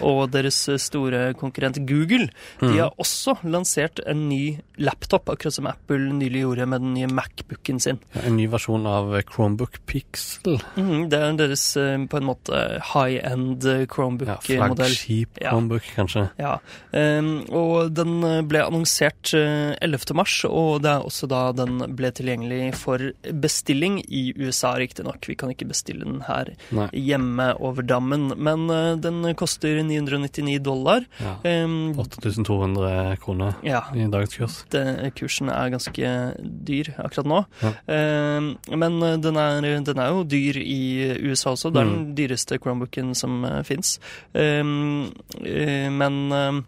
Og 0.01 0.31
deres 0.33 0.57
eh, 0.69 0.77
store 0.81 1.33
konkurrent 1.39 1.79
Google 1.87 2.29
de 2.61 2.73
har 2.77 2.93
også 3.01 3.37
lansert 3.43 3.99
en 4.07 4.27
ny 4.29 4.59
laptop, 4.81 5.29
akkurat 5.29 5.53
som 5.53 5.67
Apple 5.69 6.11
nylig 6.17 6.41
gjorde 6.45 6.65
med 6.69 6.81
den 6.81 6.93
nye 6.95 7.07
Macbooken 7.11 7.79
sin. 7.81 7.99
Ja, 8.15 8.21
en 8.27 8.37
ny 8.37 8.47
versjon 8.49 8.85
av 8.89 9.11
Chromebook 9.29 9.79
Pixel. 9.89 10.57
Mm, 10.77 11.09
det 11.11 11.19
er 11.19 11.37
deres 11.39 11.65
eh, 11.79 11.97
på 12.09 12.17
en 12.21 12.27
måte 12.29 12.61
high-end 12.93 13.65
eh, 13.69 13.83
Chromebook-modell. 13.91 14.77
Flaggskip 14.87 15.41
Ja. 15.41 15.51
Chromebook, 15.53 15.85
kanskje. 15.97 16.27
Ja, 16.41 16.57
Um, 16.91 17.45
og 17.55 17.93
den 17.95 18.17
eh, 18.27 18.41
ble 18.45 18.59
annonsert 18.65 19.31
eh, 19.37 19.71
11. 19.81 20.11
mars, 20.17 20.33
og 20.47 20.81
det 20.83 20.89
er 20.91 21.05
også 21.07 21.10
da 21.29 21.51
den 21.55 21.79
ble 21.97 22.11
tilgjengelig 22.15 22.71
for 22.79 23.11
bestilling 23.43 23.99
i 24.07 24.33
USA, 24.39 24.73
riktignok. 24.79 25.27
Vi 25.27 25.35
kan 25.35 25.51
ikke 25.53 25.67
bestille 25.69 26.05
den 26.07 26.21
her 26.27 26.53
Nei. 26.71 26.87
hjemme 26.97 27.51
over 27.59 27.83
dammen, 27.85 28.31
men 28.37 28.65
uh, 28.71 28.95
den 29.01 29.21
koster 29.39 29.81
999 29.83 30.57
dollar. 30.63 31.05
Ja. 31.21 31.35
Ehm, 31.47 31.93
8200 31.99 33.17
kroner 33.21 33.55
ja, 33.65 33.83
i 33.93 34.07
dagens 34.11 34.35
kurs. 34.37 34.57
det, 34.73 34.85
kursen 35.19 35.49
er 35.51 35.71
ganske 35.73 36.13
dyr 36.41 36.93
akkurat 36.97 37.29
nå. 37.29 37.43
Ja. 37.61 37.73
Ehm, 37.91 38.51
men 38.71 38.97
eh, 39.03 39.17
den 39.21 39.37
er, 39.37 39.61
den 39.85 39.99
er 40.01 40.11
jo 40.15 40.23
dyr 40.23 40.57
i 40.61 40.81
USA 41.27 41.53
også. 41.55 41.69
Det 41.71 41.81
er 41.81 41.89
Mm. 41.91 41.91
den 41.91 42.15
dyreste 42.15 42.57
Chromebooken 42.61 43.15
som 43.17 43.43
uh, 43.43 43.63
fins. 43.63 43.99
men 44.33 46.31
uh, 46.31 46.47
eh, 46.55 46.61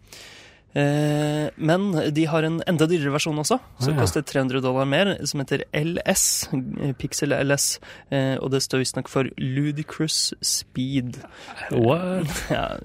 men 0.75 2.13
de 2.13 2.25
har 2.25 2.43
en 2.43 2.61
enda 2.67 2.87
dyrere 2.89 3.13
versjon 3.13 3.37
også, 3.39 3.59
som 3.79 3.93
Ah, 3.93 3.95
ja. 3.95 4.01
koster 4.01 4.21
300 4.25 4.61
dollar 4.61 4.85
mer, 4.89 5.17
som 5.25 5.39
heter 5.43 5.63
LS. 5.73 6.47
eh, 6.53 6.93
Pixel 6.93 7.29
LS. 7.33 7.79
eh, 8.11 8.37
og 8.41 8.51
det 8.51 8.61
står 8.61 8.79
visstnok 8.81 9.07
for 9.07 9.29
Ludicrous 9.37 10.33
Speed. 10.41 11.19
What? 11.71 12.27
Ja, 12.53 12.77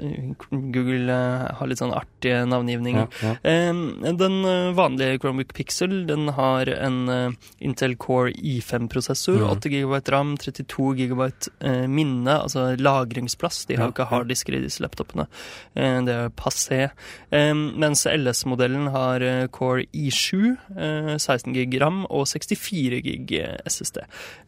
Google 0.50 1.08
eh, 1.12 1.54
har 1.58 1.66
litt 1.70 1.78
sånn 1.80 1.92
artige 1.96 2.44
navngivninger. 2.48 3.08
Ja. 3.22 3.32
Eh, 3.42 3.72
Den 4.18 4.44
eh, 4.44 4.72
vanlige 4.76 5.18
Chromebook 5.20 5.52
Pixel 5.54 6.06
den 6.06 6.28
har 6.36 6.68
en 6.68 7.08
eh, 7.08 7.30
Intel 7.60 7.96
Core 7.96 8.32
i5-prosessor, 8.32 9.38
Mhm. 9.38 9.50
8 9.56 9.68
GB 9.72 10.00
ram, 10.12 10.36
32 10.36 10.94
GB 10.94 11.22
eh, 11.60 11.86
minne, 11.86 12.38
altså 12.42 12.76
lagringsplass. 12.78 13.64
De 13.66 13.76
har 13.76 13.88
jo 13.88 13.92
ikke 13.96 14.08
harddisker 14.10 14.54
i 14.56 14.62
disse 14.64 14.80
laptopene. 14.84 15.26
Eh, 15.76 16.00
Det 16.08 16.14
er 16.14 16.28
passé. 16.30 16.90
Eh, 17.32 17.54
Mens 17.78 18.02
LS-modellen 18.10 18.88
har 18.94 19.22
eh, 19.22 19.44
Core 19.54 19.84
i7, 19.94 20.56
eh, 20.76 21.12
16 21.16 21.52
GB 21.54 21.78
ram 21.82 22.00
og 22.10 22.26
64 22.26 22.98
GB 23.04 23.38
SSD 23.70 24.00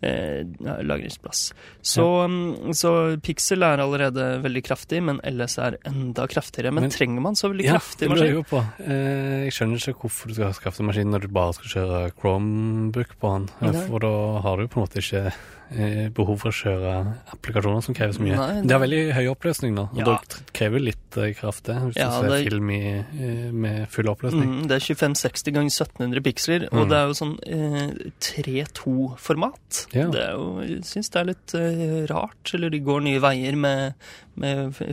eh, 0.02 0.42
lagringsplass. 0.86 1.42
Så, 1.82 2.06
ja. 2.26 2.74
så 2.76 2.92
Pixel 3.22 3.62
er 3.66 3.82
allerede 3.84 4.26
veldig 4.44 4.64
kraftig, 4.66 5.02
men 5.06 5.20
LS 5.26 5.58
er 5.62 5.78
enda 5.88 6.26
kraftigere. 6.30 6.72
Men, 6.74 6.88
Men- 6.88 6.94
trenger 6.96 7.24
man 7.24 7.38
så 7.38 7.52
veldig 7.52 7.68
Ja, 7.68 7.78
kraftig 7.78 8.10
lurer 8.10 8.32
jeg 8.32 8.46
på. 8.50 8.64
Eh, 8.84 9.46
jeg 9.46 9.54
skjønner 9.56 9.86
ikke 9.94 10.04
hvorfor 10.08 10.28
du 10.30 10.34
skal 10.36 10.50
ha 10.50 10.58
kraftig 10.66 10.88
maskin 10.90 11.10
når 11.14 11.26
du 11.26 11.30
bare 11.38 11.54
skal 11.60 11.72
kjøre 11.76 12.02
Chromebook 12.18 13.16
på 13.20 13.34
den. 13.36 13.48
Eh, 13.62 13.80
For 13.86 14.02
da 14.02 14.12
har 14.44 14.56
du 14.60 14.66
på 14.68 14.80
en 14.80 14.86
måte 14.88 15.02
ikke 15.04 15.26
eh, 15.30 15.40
behov 15.70 16.40
for 16.40 16.50
å 16.50 16.52
kjøre 16.52 16.92
applikasjoner 17.32 17.82
som 17.82 17.94
krever 17.94 18.12
så 18.16 18.20
mye. 18.24 18.36
Nei, 18.36 18.62
Det 18.66 18.70
har 18.74 18.80
veldig 18.82 19.12
høy 19.14 19.26
oppløsning 19.30 19.74
nå, 19.74 19.84
og 19.92 19.98
Ja. 19.98 20.04
da 20.04 20.18
krever 20.52 20.80
litt 20.82 21.16
eh, 21.16 21.32
kraft 21.34 21.62
det, 21.64 21.76
hvis 21.76 21.96
Ja, 21.96 22.08
du 22.10 22.28
ser 22.28 22.30
det- 22.36 22.50
film 22.50 22.70
i, 22.70 22.80
eh, 22.98 23.50
med 23.52 23.88
full 23.88 24.06
oppløsning. 24.06 24.48
Mm, 24.50 24.66
det 24.68 24.72
er 24.82 24.94
2560 24.94 25.52
ganger 25.52 25.70
1700 25.70 26.20
piksler, 26.22 26.64
og 26.72 26.86
Mm. 26.86 26.88
det 26.88 26.96
er 26.98 27.06
jo 27.06 27.14
sånn 27.14 27.38
eh, 27.46 28.10
3.2-format. 28.20 29.86
Ja. 29.94 30.08
Det 30.10 30.20
er 30.20 30.32
jo, 30.32 30.60
Jeg 30.60 30.82
syns 30.86 31.10
det 31.10 31.20
er 31.20 31.28
litt 31.30 31.54
eh, 31.54 32.06
rart, 32.12 32.54
eller 32.54 32.70
de 32.70 32.80
går 32.80 33.02
nye 33.02 33.20
veier 33.20 33.56
med, 33.56 33.94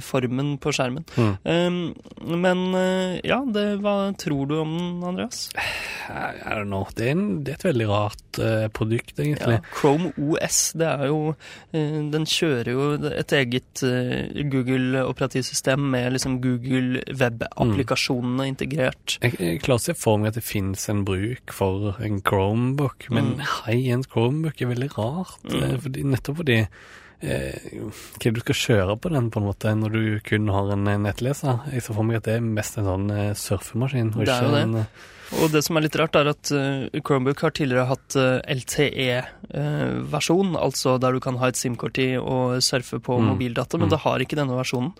formen 0.03 0.55
på 0.61 0.71
skjermen. 0.75 1.05
Mm. 1.15 1.33
Um, 1.43 1.77
men 2.41 2.63
eh, 2.75 3.19
ja, 3.27 3.37
det, 3.45 3.65
hva 3.83 3.93
tror 4.19 4.47
du 4.49 4.55
om 4.61 4.73
den, 4.77 5.03
Andreas? 5.07 5.47
I, 5.55 6.31
I 6.41 6.55
don't 6.57 6.67
know. 6.71 6.87
Det 6.97 7.07
er, 7.07 7.11
en, 7.15 7.25
det 7.45 7.53
er 7.53 7.59
et 7.61 7.65
veldig 7.69 7.87
rart 7.89 8.39
uh, 8.41 8.67
produkt, 8.75 9.13
egentlig. 9.19 9.57
Ja, 9.59 9.75
Chrome 9.77 10.11
OS, 10.17 10.59
det 10.79 10.87
er 10.87 11.05
jo 11.11 11.19
uh, 11.33 11.97
Den 12.13 12.25
kjører 12.29 12.71
jo 12.73 12.87
et 13.11 13.33
eget 13.37 13.83
uh, 13.85 14.43
Google-operativsystem 14.53 15.87
med 15.93 16.11
liksom 16.15 16.39
Google 16.43 17.03
web-applikasjonene 17.19 18.47
integrert. 18.51 19.17
Jeg, 19.23 19.35
jeg 19.39 19.61
klarer 19.65 19.81
å 19.81 19.85
se 19.87 19.97
for 19.97 20.19
meg 20.21 20.33
at 20.33 20.39
det 20.41 20.45
finnes 20.47 20.87
en 20.91 21.03
bruk 21.07 21.53
for 21.55 21.97
en 22.03 22.21
Chromebook, 22.25 23.09
men 23.13 23.33
Mm. 23.37 23.41
high-end 23.65 24.05
Chromebook 24.11 24.61
er 24.63 24.69
veldig 24.71 24.87
rart. 24.97 25.41
Mm. 25.51 25.57
eh, 25.63 25.75
Fordi, 25.83 26.03
nettopp 26.07 26.37
fordi 26.39 26.55
eh, 26.63 26.67
hva 27.21 28.31
du 28.33 28.39
skal 28.43 28.55
kjøre 28.61 28.95
på 29.01 29.09
den 29.13 29.29
på 29.33 29.37
en 29.41 29.47
måte 29.49 29.73
når 29.77 29.89
du 29.91 30.19
kun 30.23 30.47
har 30.53 30.71
en 30.73 30.87
eh, 30.87 30.97
nettleser. 30.97 31.59
Jeg 31.73 31.81
ser 31.81 31.93
for 31.97 32.03
meg 32.03 32.17
at 32.17 32.23
det 32.29 32.35
er 32.37 32.41
mest 32.45 32.77
en 32.77 32.85
sånn 32.85 33.09
eh, 33.11 33.33
surfemaskin. 33.33 34.13
Og 34.15 34.25
Det 34.25 34.33
er 34.35 34.43
jo 34.43 34.51
det. 34.53 34.61
en, 34.67 34.75
eh, 34.75 34.85
Og 35.41 35.51
det 35.51 35.59
som 35.65 35.75
er 35.75 35.81
litt 35.83 35.95
rart, 35.99 36.15
er 36.15 36.27
at 36.31 36.51
eh, 36.55 36.87
Chromebook 37.03 37.41
har 37.43 37.51
tidligere 37.51 37.87
hatt 37.89 38.15
LTE-versjon, 38.47 40.53
altså 40.55 40.93
der 41.03 41.11
du 41.13 41.19
kan 41.19 41.35
ha 41.41 41.47
et 41.51 41.57
SIM-kort 41.59 41.97
i 41.99 42.13
og 42.17 42.61
surfe 42.63 42.99
på 43.03 43.17
Mm. 43.19 43.25
mobildata, 43.35 43.75
men 43.77 43.87
Mm. 43.89 43.91
det 43.91 43.99
har 43.99 44.19
ikke 44.19 44.35
denne 44.37 44.55
versjonen. 44.55 44.93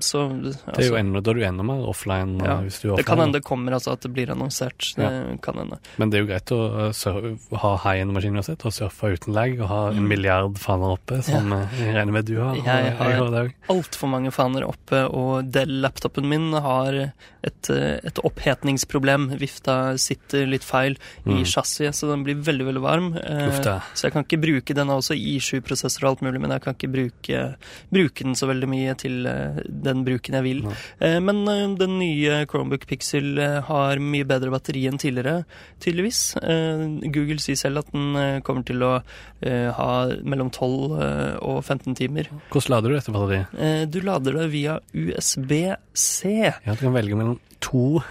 altså, 0.00 0.28
det 0.64 0.78
er 0.78 0.88
jo 0.88 0.94
altså, 0.94 0.98
enda, 0.98 1.20
da 1.20 1.30
er 1.30 1.34
du 1.34 1.40
enda 1.44 1.62
mer 1.62 1.84
offline. 1.86 2.40
eh, 2.40 2.44
Ja, 2.46 2.56
hvis 2.62 2.80
du 2.80 2.92
er 2.92 2.96
det 2.96 3.04
kan 3.06 3.18
offline, 3.18 3.26
hende 3.26 3.32
det 3.34 3.44
kommer, 3.44 3.72
altså 3.72 3.92
at 3.92 4.00
det 4.00 4.12
blir 4.14 4.26
annonsert. 4.30 4.94
Det 4.96 5.40
kan 5.42 5.54
hende. 5.54 5.78
Men 5.98 6.10
det 6.10 6.16
er 6.18 6.22
jo 6.24 6.32
greit 6.32 6.50
å 6.50 6.92
surfe, 6.94 7.38
ha 7.58 7.76
high-end-maskin 7.78 8.34
uansett, 8.36 8.64
og 8.64 8.72
surfe 8.72 9.12
uten 9.12 9.34
lag, 9.34 9.60
og 9.60 9.68
ha 9.68 9.88
en 9.90 9.96
Mm. 10.04 10.08
milliard 10.08 10.58
faner 10.58 10.88
oppe, 10.96 11.22
som 11.24 11.52
eh, 11.56 11.78
jeg 11.80 11.94
regner 11.96 12.12
med 12.18 12.26
du 12.28 12.34
har. 12.40 12.54
Jeg 12.56 12.94
har- 12.98 13.20
har. 13.34 13.50
Altfor 13.72 14.08
mange 14.12 14.30
faner 14.34 14.66
oppe, 14.68 15.04
og 15.10 15.50
Dell-laptopen 15.54 16.28
min 16.28 16.52
har 16.52 16.98
et, 17.44 17.70
eh, 17.70 17.98
et 18.04 18.18
opphetningsproblem. 18.24 19.30
Vifta 19.40 19.96
sitter 20.00 20.46
litt 20.46 20.64
feil 20.64 20.96
i 21.26 21.30
Mm. 21.40 21.44
chassiset, 21.44 21.94
så 21.94 22.08
den 22.10 22.24
blir 22.24 22.36
veldig, 22.36 22.66
veldig 22.70 22.82
varm. 22.82 23.12
Ufta. 23.14 23.82
Så 23.94 24.04
jeg 24.08 24.12
kan 24.12 24.24
ikke 24.24 24.40
bruke 24.40 24.74
den 24.74 24.88
også 24.88 25.14
i7-prosessor 25.16 26.04
og 26.04 26.10
alt 26.14 26.22
mulig, 26.22 26.40
men 26.40 26.50
jeg 26.54 26.62
kan 26.62 26.74
ikke 26.74 26.92
bruke, 26.92 27.56
bruke 27.92 28.24
den 28.24 28.34
så 28.34 28.46
veldig 28.48 28.68
mye 28.68 28.96
til 28.96 29.26
eh, 29.26 29.60
den 29.68 30.04
bruken 30.04 30.34
jeg 30.38 30.42
vil. 30.42 30.62
Eh, 31.00 31.20
Men 31.24 31.46
eh, 31.48 31.74
den 31.78 31.98
nye 31.98 32.44
Chromebook 32.46 32.86
Pixel 32.86 33.38
eh, 33.38 33.60
har 33.62 33.96
mye 34.02 34.24
bedre 34.28 34.50
batteri 34.52 34.86
enn 34.88 34.98
tidligere, 35.00 35.44
tydeligvis. 35.80 36.36
Eh, 36.42 37.10
Google 37.10 37.38
sier 37.42 37.56
selv 37.60 37.78
at 37.84 37.92
den 37.92 38.16
eh, 38.16 38.40
kommer 38.44 38.64
til 38.66 38.82
å 38.84 39.02
eh, 39.42 39.70
ha 39.72 39.90
mellom 40.24 40.50
12 40.50 40.98
eh, 41.00 41.13
og 41.42 41.62
15 41.64 41.94
timer. 41.98 42.28
Hvordan 42.52 42.74
lader 42.74 42.88
du 42.92 42.96
dette 42.98 43.14
batteriet? 43.14 43.54
Eh, 43.58 43.84
Du 43.90 44.00
lader 44.04 44.32
det 44.40 44.48
via 44.52 44.78
USB-C. 44.94 46.30
Ja, 46.64 46.72
du 46.74 46.80
kan 46.80 46.94
velge 46.96 47.16
mellom 47.18 47.38
to 47.64 48.02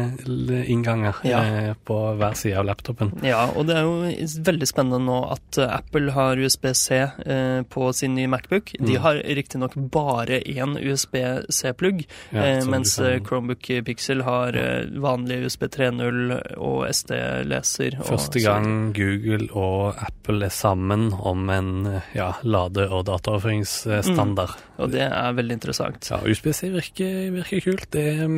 USB-C-innganger 0.00 1.14
Ja. 1.28 1.42
eh, 1.44 1.74
på 1.84 1.96
hver 2.16 2.34
side 2.38 2.56
av 2.58 2.64
laptopen. 2.68 3.12
Ja, 3.26 3.50
og 3.56 3.66
det 3.68 3.76
er 3.76 3.82
jo 3.84 4.04
veldig 4.46 4.68
spennende 4.68 5.00
nå 5.04 5.18
at 5.34 5.58
eh, 5.60 5.68
Apple 5.76 6.10
har 6.16 6.36
USB-C 6.40 6.90
eh, 7.26 7.62
på 7.70 7.90
sin 7.96 8.14
nye 8.16 8.28
Macbook. 8.32 8.72
De 8.78 8.96
Mm. 8.96 9.02
har 9.04 9.14
riktignok 9.36 9.74
bare 9.90 10.40
én 10.40 10.76
USB-C-plugg, 10.80 12.04
Ja, 12.32 12.64
mens 12.64 12.96
kan- 12.96 13.24
Chromebook 13.24 13.62
Pixel 13.84 14.22
har 14.22 14.52
vanlig 15.00 15.44
USB 15.44 15.62
3.0 15.68 16.32
og 16.58 16.86
SD-leser. 16.88 17.98
Første 18.04 18.40
gang 18.42 18.92
Google 18.96 19.48
og 19.54 19.94
Apple 20.00 20.44
er 20.46 20.50
sammen 20.54 21.12
om 21.12 21.50
en 21.50 22.00
ja, 22.14 22.32
lade- 22.42 22.88
og 22.90 23.04
dataoverføringsstandard. 23.06 24.56
Og 24.80 24.90
det 24.94 25.02
er 25.12 25.32
veldig 25.36 25.52
interessant. 25.58 26.08
Ja, 26.10 26.16
USBC 26.24 26.70
virker, 26.72 27.30
virker 27.34 27.60
kult. 27.66 27.90
Det 27.92 28.06
mm, 28.28 28.29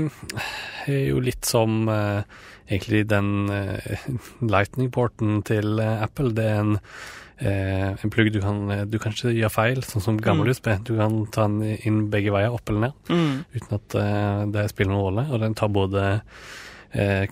er 0.88 1.02
jo 1.10 1.20
litt 1.22 1.44
som 1.48 1.88
eh, 1.92 2.22
egentlig 2.70 3.04
den 3.10 3.32
eh, 3.52 4.06
lightning-porten 4.42 5.42
til 5.48 5.78
eh, 5.82 6.02
Apple. 6.06 6.32
Det 6.36 6.46
er 6.48 6.60
en, 6.62 6.72
eh, 7.42 7.88
en 8.02 8.12
plugg 8.14 8.32
du 8.34 8.40
kan 8.44 8.62
eh, 8.70 8.84
Du 8.90 8.98
kan 9.02 9.12
ikke 9.14 9.34
gjøre 9.36 9.52
feil, 9.52 9.82
sånn 9.86 10.04
som 10.04 10.18
gammel 10.22 10.48
Mm. 10.48 10.54
USB. 10.54 10.68
Du 10.88 10.94
kan 10.98 11.20
ta 11.34 11.46
den 11.48 11.78
inn 11.86 12.02
begge 12.12 12.32
veier, 12.34 12.52
opp 12.54 12.68
eller 12.70 12.88
ned, 12.88 12.92
Mm. 13.12 13.44
uten 13.54 13.78
at 13.78 13.94
eh, 14.02 14.44
det 14.56 14.68
spiller 14.72 14.92
noen 14.94 15.06
rolle. 15.10 15.26
Og 15.32 15.40
den 15.44 15.54
tar 15.58 15.68
både 15.74 16.04
eh, 16.14 16.20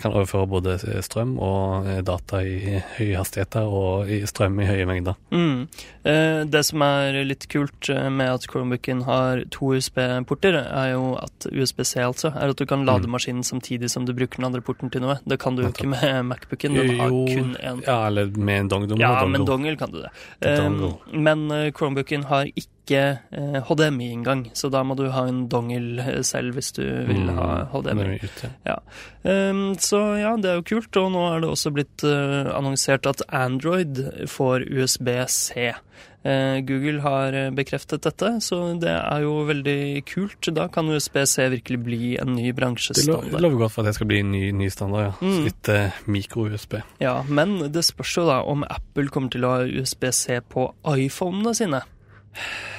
kan 0.01 0.13
overføre 0.17 0.47
både 0.49 0.77
strøm 1.05 1.35
og 1.43 1.87
eh, 1.87 2.01
data 2.07 2.41
i 2.43 2.79
høye 2.97 3.17
hastigheter 3.19 3.67
og 3.69 4.09
strøm 4.31 4.61
i 4.63 4.69
høye 4.69 4.87
mengder. 4.89 5.19
Mm. 5.31 5.67
Eh, 6.09 6.45
det 6.49 6.63
som 6.65 6.81
er 6.87 7.19
litt 7.29 7.45
kult 7.53 7.91
eh, 7.93 8.09
med 8.09 8.31
at 8.39 8.47
Chromebooken 8.49 9.03
har 9.05 9.43
to 9.53 9.75
USB-porter, 9.77 10.57
er 10.65 10.93
jo 10.95 11.15
at 11.21 11.47
USB-C 11.53 12.01
altså, 12.07 12.33
er 12.33 12.55
at 12.55 12.57
du 12.57 12.65
kan 12.67 12.87
lade 12.89 13.05
Mm. 13.07 13.13
maskinen 13.13 13.45
samtidig 13.45 13.91
som 13.91 14.05
du 14.07 14.13
bruker 14.13 14.37
den 14.41 14.45
andre 14.49 14.61
porten 14.61 14.91
til 14.93 15.01
noe. 15.05 15.19
Det 15.27 15.39
kan 15.41 15.57
du 15.57 15.63
jo 15.63 15.69
ikke 15.69 15.89
med 15.89 16.25
Macbooken. 16.33 16.75
Den 16.75 16.99
har 16.99 17.09
Jo, 17.09 17.25
kun 17.29 17.55
én. 17.61 17.83
Ja, 17.87 18.07
eller 18.09 18.27
med 18.37 18.61
en 18.61 18.69
dongle. 18.69 18.97
Ja, 19.01 19.25
med 19.27 19.41
en 19.41 19.47
dongle 19.47 19.77
kan 19.77 19.91
du 19.93 20.01
det. 20.03 20.11
Eh, 20.41 20.57
dongle. 20.57 20.95
men 21.13 21.51
eh, 21.51 21.71
Chromebooken 21.73 22.25
har 22.25 22.45
ikke 22.55 22.69
eh, 22.89 23.59
HDMI-inngang, 23.69 24.47
så 24.57 24.71
da 24.73 24.81
må 24.83 24.97
du 24.99 25.05
ha 25.13 25.27
en 25.29 25.45
dongle 25.53 26.01
eh, 26.03 26.23
selv 26.27 26.55
hvis 26.59 26.73
du 26.77 26.83
vil 26.83 27.27
Mm, 27.29 27.37
ha 27.37 27.83
den 27.85 27.99
HDMI. 28.01 28.19
ja. 28.67 28.75
Ja. 28.75 28.79
Um, 29.51 29.75
så 29.77 29.99
ja, 30.17 30.33
det 30.41 30.49
er 30.51 30.57
jo 30.63 30.69
kult, 30.71 30.97
og 30.97 31.11
nå 31.13 31.27
er 31.35 31.41
det 31.45 31.51
også 31.53 31.71
blitt 31.77 32.03
uh, 32.09 32.49
annonsert 32.57 33.05
at 33.07 33.21
Android 33.29 34.01
får 34.33 34.65
USB-C. 34.71 35.75
Uh, 36.25 36.61
Google 36.69 37.01
har 37.01 37.33
eh, 37.33 37.51
bekreftet 37.57 38.03
dette, 38.05 38.31
så 38.45 38.75
det 38.81 38.91
er 38.93 39.23
jo 39.25 39.39
veldig 39.49 40.03
kult. 40.09 40.51
Da 40.57 40.67
kan 40.73 40.89
USB-C 40.93 41.47
virkelig 41.53 41.79
bli 41.85 42.11
en 42.21 42.35
ny 42.37 42.51
bransjestandard. 42.57 43.31
Det 43.33 43.41
lover 43.41 43.63
godt 43.63 43.73
for 43.77 43.83
at 43.85 43.89
det 43.93 43.95
skal 43.97 44.09
bli 44.11 44.19
en 44.21 44.33
ny, 44.33 44.43
ny 44.53 44.69
standard, 44.73 45.07
ja. 45.07 45.15
Mm. 45.25 45.39
Litt 45.49 45.71
uh, 45.73 46.01
mikro-USB. 46.13 46.81
Ja, 47.01 47.19
men 47.29 47.59
det 47.73 47.85
spørs 47.89 48.17
jo 48.19 48.27
da 48.29 48.41
om 48.49 48.65
Apple 48.69 49.09
kommer 49.13 49.33
til 49.33 49.45
å 49.49 49.55
ha 49.55 49.65
USB-C 49.69 50.41
på 50.53 50.69
iPhonene 50.97 51.55
sine. 51.57 51.81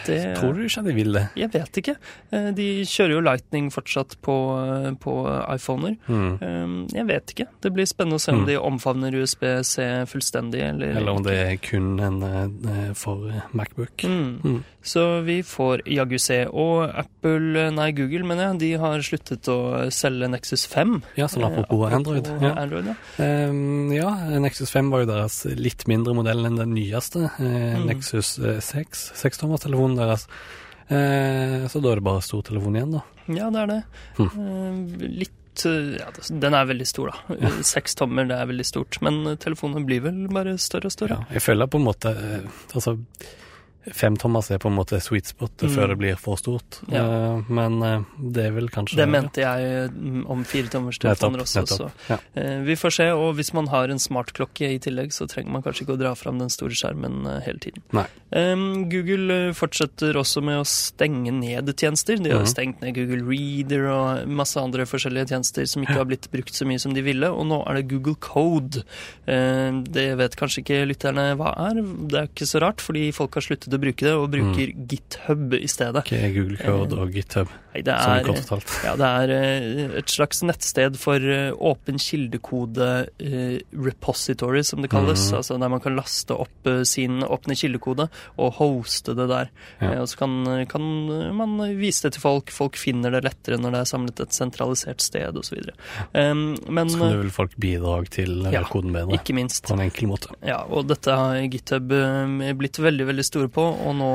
Det 0.06 0.36
Tror 0.38 0.54
du 0.58 0.64
ikke 0.66 0.84
de 0.88 0.94
vil 0.96 1.12
det? 1.14 1.24
Jeg 1.38 1.52
vet 1.54 1.80
ikke. 1.82 1.96
Eh, 2.32 2.52
De 2.52 2.68
kjører 2.86 3.14
jo 3.16 3.22
Lightning 3.22 3.70
fortsatt 3.72 4.16
på, 4.22 4.36
eh, 4.62 4.92
på 5.02 5.16
iPhoner. 5.56 5.98
Mm. 6.08 6.42
Um, 6.42 6.88
Jeg 6.94 7.08
vet 7.08 7.34
ikke. 7.36 7.48
Det 7.62 7.74
blir 7.74 7.86
spennende 7.86 8.16
å 8.20 8.22
se 8.22 8.32
om 8.32 8.42
Mm. 8.44 8.48
de 8.48 8.56
omfavner 8.60 9.14
USB-C 9.22 10.06
fullstendig, 10.08 10.62
eller 10.62 10.98
Eller 10.98 11.12
om 11.12 11.24
det 11.24 11.34
er 11.38 11.56
kun 11.58 12.00
en 12.00 12.24
eh, 12.24 12.94
for 12.94 13.32
Macbook. 13.54 14.04
Mm. 14.04 14.42
Mm. 14.44 14.64
Så 14.84 15.24
vi 15.24 15.42
får 15.44 15.84
jaggu 15.86 16.18
se. 16.20 16.46
Og 16.48 16.90
Apple, 16.90 17.68
nei 17.72 17.92
Google 17.92 18.24
mener 18.26 18.48
jeg, 18.52 18.60
de 18.60 18.72
har 18.82 18.98
sluttet 19.06 19.46
å 19.48 19.90
selge 19.94 20.28
Nexus 20.32 20.66
5. 20.68 21.04
Ja, 21.18 21.28
sånn 21.28 21.46
apropos, 21.46 21.86
apropos 21.86 21.94
Android. 21.94 22.28
Ja. 22.42 22.54
Android 22.58 22.86
ja. 22.90 22.96
Um, 23.50 23.92
ja, 23.94 24.10
Nexus 24.40 24.72
5 24.74 24.90
var 24.90 25.04
jo 25.06 25.12
deres 25.12 25.46
litt 25.58 25.86
mindre 25.88 26.16
modell 26.18 26.46
enn 26.48 26.58
den 26.58 26.74
nyeste. 26.74 27.30
Mm. 27.40 27.86
Nexus 27.92 28.40
6, 28.40 29.12
6, 29.22 29.38
sekstommerstelefonen 29.92 29.98
deres. 29.98 30.28
Eh, 30.92 31.68
så 31.72 31.80
da 31.80 31.92
er 31.92 31.96
det 32.02 32.04
bare 32.04 32.22
stortelefon 32.22 32.76
igjen, 32.76 32.92
da. 32.98 33.02
ja, 33.32 33.50
det 33.54 33.62
er 33.62 33.70
det. 33.72 33.84
Hm. 34.18 34.32
Eh, 34.32 35.08
Litt 35.22 35.66
eh, 35.66 36.00
ja, 36.02 36.10
Den 36.28 36.54
er 36.58 36.66
veldig 36.68 36.88
stor, 36.88 37.12
da. 37.14 37.52
Seks 37.64 37.96
tommer, 37.96 38.26
det 38.28 38.36
er 38.36 38.50
veldig 38.50 38.66
stort. 38.68 39.00
Men 39.02 39.38
telefonen 39.40 39.86
blir 39.88 40.02
vel 40.04 40.26
bare 40.32 40.58
større 40.60 40.88
og 40.92 40.96
større. 40.96 41.22
Ja, 41.22 41.38
jeg 41.38 41.46
føler 41.46 41.68
på 41.72 41.80
en 41.80 41.88
måte 41.88 42.12
eh, 42.12 42.50
Altså, 42.76 42.98
femtommers 43.90 44.52
er 44.52 44.60
på 44.62 44.70
en 44.70 44.76
måte 44.78 45.00
sweet 45.02 45.26
spot 45.26 45.52
Mm. 45.62 45.70
før 45.76 45.88
det 45.90 45.98
blir 45.98 46.16
for 46.18 46.38
stort. 46.38 46.80
Ja. 46.92 47.02
Uh, 47.38 47.44
men 47.50 47.82
uh, 47.84 48.04
det 48.32 48.46
er 48.46 48.52
vel 48.52 48.68
kanskje 48.70 48.96
Det 48.98 49.08
mente 49.10 49.42
jeg 49.42 49.90
om 49.92 50.26
om 50.32 50.44
firetommerstelefoner 50.44 51.42
også. 51.42 51.62
nettopp. 51.66 51.92
ja. 52.10 52.18
uh, 52.38 52.62
vi 52.66 52.76
får 52.76 52.92
se, 52.96 53.08
og 53.12 53.36
hvis 53.36 53.54
man 53.54 53.68
har 53.68 53.90
en 53.90 54.00
smartklokke 54.00 54.70
i 54.76 54.80
tillegg, 54.80 55.12
så 55.12 55.28
trenger 55.28 55.52
man 55.52 55.62
kanskje 55.64 55.86
ikke 55.86 55.96
å 55.98 56.00
dra 56.00 56.14
fram 56.16 56.38
den 56.40 56.50
store 56.50 56.72
skjermen 56.78 57.26
hele 57.46 57.60
tiden. 57.60 57.82
Em, 58.32 58.88
Google 58.90 59.54
fortsetter 59.54 60.14
også 60.16 60.42
med 60.44 60.62
å 60.62 60.66
stenge 60.66 61.32
ned 61.34 61.68
tjenester. 61.76 62.18
De 62.22 62.30
har 62.32 62.40
Mhm. 62.46 62.48
stengt 62.54 62.82
ned 62.82 62.96
Google 62.96 63.24
Reader 63.28 63.88
og 63.92 64.28
masse 64.28 64.56
andre 64.58 64.86
forskjellige 64.86 65.28
tjenester 65.30 65.66
som 65.68 65.84
ikke 65.84 65.98
har 65.98 66.06
blitt 66.06 66.30
brukt 66.32 66.54
så 66.54 66.66
mye 66.66 66.80
som 66.80 66.94
de 66.94 67.02
ville, 67.02 67.28
og 67.28 67.46
nå 67.46 67.68
er 67.68 67.76
det 67.82 67.88
Google 67.90 68.16
Code. 68.16 68.84
Det 69.26 70.08
vet 70.18 70.36
kanskje 70.40 70.62
ikke 70.64 70.88
lytterne 70.88 71.36
hva 71.40 71.52
er. 71.70 71.82
Det 71.82 72.18
er 72.20 72.28
ikke 72.30 72.48
så 72.50 72.62
rart, 72.62 72.78
fordi 72.84 73.12
folk 73.14 73.34
har 73.36 73.42
sluttet 73.46 73.71
å 73.78 73.82
bruke 73.82 74.06
det, 74.08 74.14
og 74.18 74.30
bruker 74.34 74.74
GitHub 74.92 75.54
i 75.58 75.68
stedet. 75.72 76.04
Okay, 76.06 76.32
Google 76.36 76.58
Code 76.58 76.96
Eh, 76.96 77.02
og 77.02 77.14
GitHub. 77.16 77.48
Nei, 77.72 77.82
det 77.88 77.94
er, 77.96 78.26
ja, 78.86 78.94
det 79.00 79.08
er 79.08 79.32
eh, 79.32 79.94
et 80.02 80.12
slags 80.12 80.42
nettsted 80.44 80.98
for 81.00 81.24
eh, 81.24 81.54
åpen 81.56 81.96
kildekode 82.04 82.88
eh, 83.24 83.62
repository, 83.72 84.60
som 84.68 84.82
det 84.84 84.90
kalles. 84.92 85.24
Mm. 85.32 85.38
Altså 85.38 85.58
der 85.62 85.72
man 85.72 85.80
kan 85.84 85.96
laste 85.96 86.36
opp 86.36 86.68
sin 86.88 87.22
åpne 87.24 87.56
kildekode 87.56 88.10
og 88.36 88.58
hoste 88.60 89.16
det 89.16 89.28
der. 89.32 89.52
Ja. 89.80 89.94
Og 90.02 90.10
så 90.12 90.20
kan, 90.20 90.36
kan 90.72 90.84
man 91.38 91.56
vise 91.80 92.08
det 92.10 92.18
til 92.18 92.26
folk. 92.26 92.52
Folk 92.52 92.76
finner 92.80 93.16
det 93.16 93.24
lettere 93.30 93.60
når 93.62 93.78
det 93.78 93.82
er 93.86 93.92
samlet 93.94 94.20
et 94.26 94.36
sentralisert 94.36 95.02
sted 95.06 95.40
osv. 95.40 95.64
Um, 96.12 96.44
men 96.68 96.92
Så 96.92 97.00
kan 97.00 97.18
vel 97.22 97.32
folk 97.34 97.56
bidrag 97.62 98.12
til 98.14 98.44
Ja, 98.52 98.66
koden 98.68 98.92
bedre 98.96 99.16
ikke 99.16 99.36
minst. 99.38 99.64
på 99.70 99.78
en 99.78 99.86
enkel 99.88 100.12
måte. 100.12 100.36
Ja, 100.44 100.60
og 100.68 100.90
dette 100.92 101.16
har 101.16 101.40
GitHub 101.52 101.88
blitt 102.60 102.82
veldig 102.84 103.08
veldig 103.14 103.26
store 103.28 103.52
på, 103.54 103.64
og 103.64 103.96
nå 103.96 104.12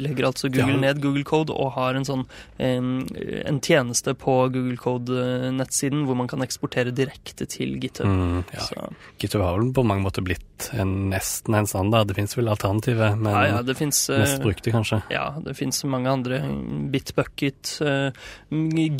legger 0.00 0.28
altså 0.30 0.52
Google 0.52 0.76
Ja. 0.76 0.84
ned 0.90 1.00
Google 1.02 1.24
Code 1.24 1.54
og 1.56 1.72
har 1.78 1.96
en 1.96 2.04
sånn 2.06 2.26
eh, 2.58 2.80
en 3.46 3.60
tjeneste 3.64 4.14
på 4.18 4.34
Google 4.52 4.76
Code-nettsiden 4.80 6.04
hvor 6.08 6.18
man 6.18 6.28
kan 6.30 6.42
eksportere 6.44 6.92
direkte 6.94 7.46
til 7.50 7.76
GitHub. 7.82 8.08
Mm, 8.08 8.42
ja. 8.54 8.66
Så, 8.66 8.88
GitHub 9.22 9.44
har 9.44 9.58
vel 9.60 9.72
på 9.76 9.84
mange 9.86 10.04
måter 10.06 10.24
blitt 10.26 10.70
en, 10.76 11.10
nesten 11.12 11.56
en 11.56 11.68
standard. 11.70 12.10
Det 12.10 12.16
finnes 12.18 12.36
vel 12.36 12.50
alternativet, 12.52 13.16
men 13.20 13.32
ja, 13.32 13.44
ja, 13.54 13.60
det 13.66 13.76
fins 13.78 14.02
mest 14.12 14.42
brukte, 14.44 14.72
kanskje. 14.74 15.00
ja, 15.12 15.26
det 15.44 15.54
finnes 15.58 15.82
mange 15.88 16.10
andre. 16.12 16.40
Bitbucket, 16.92 17.76
eh, 17.86 18.26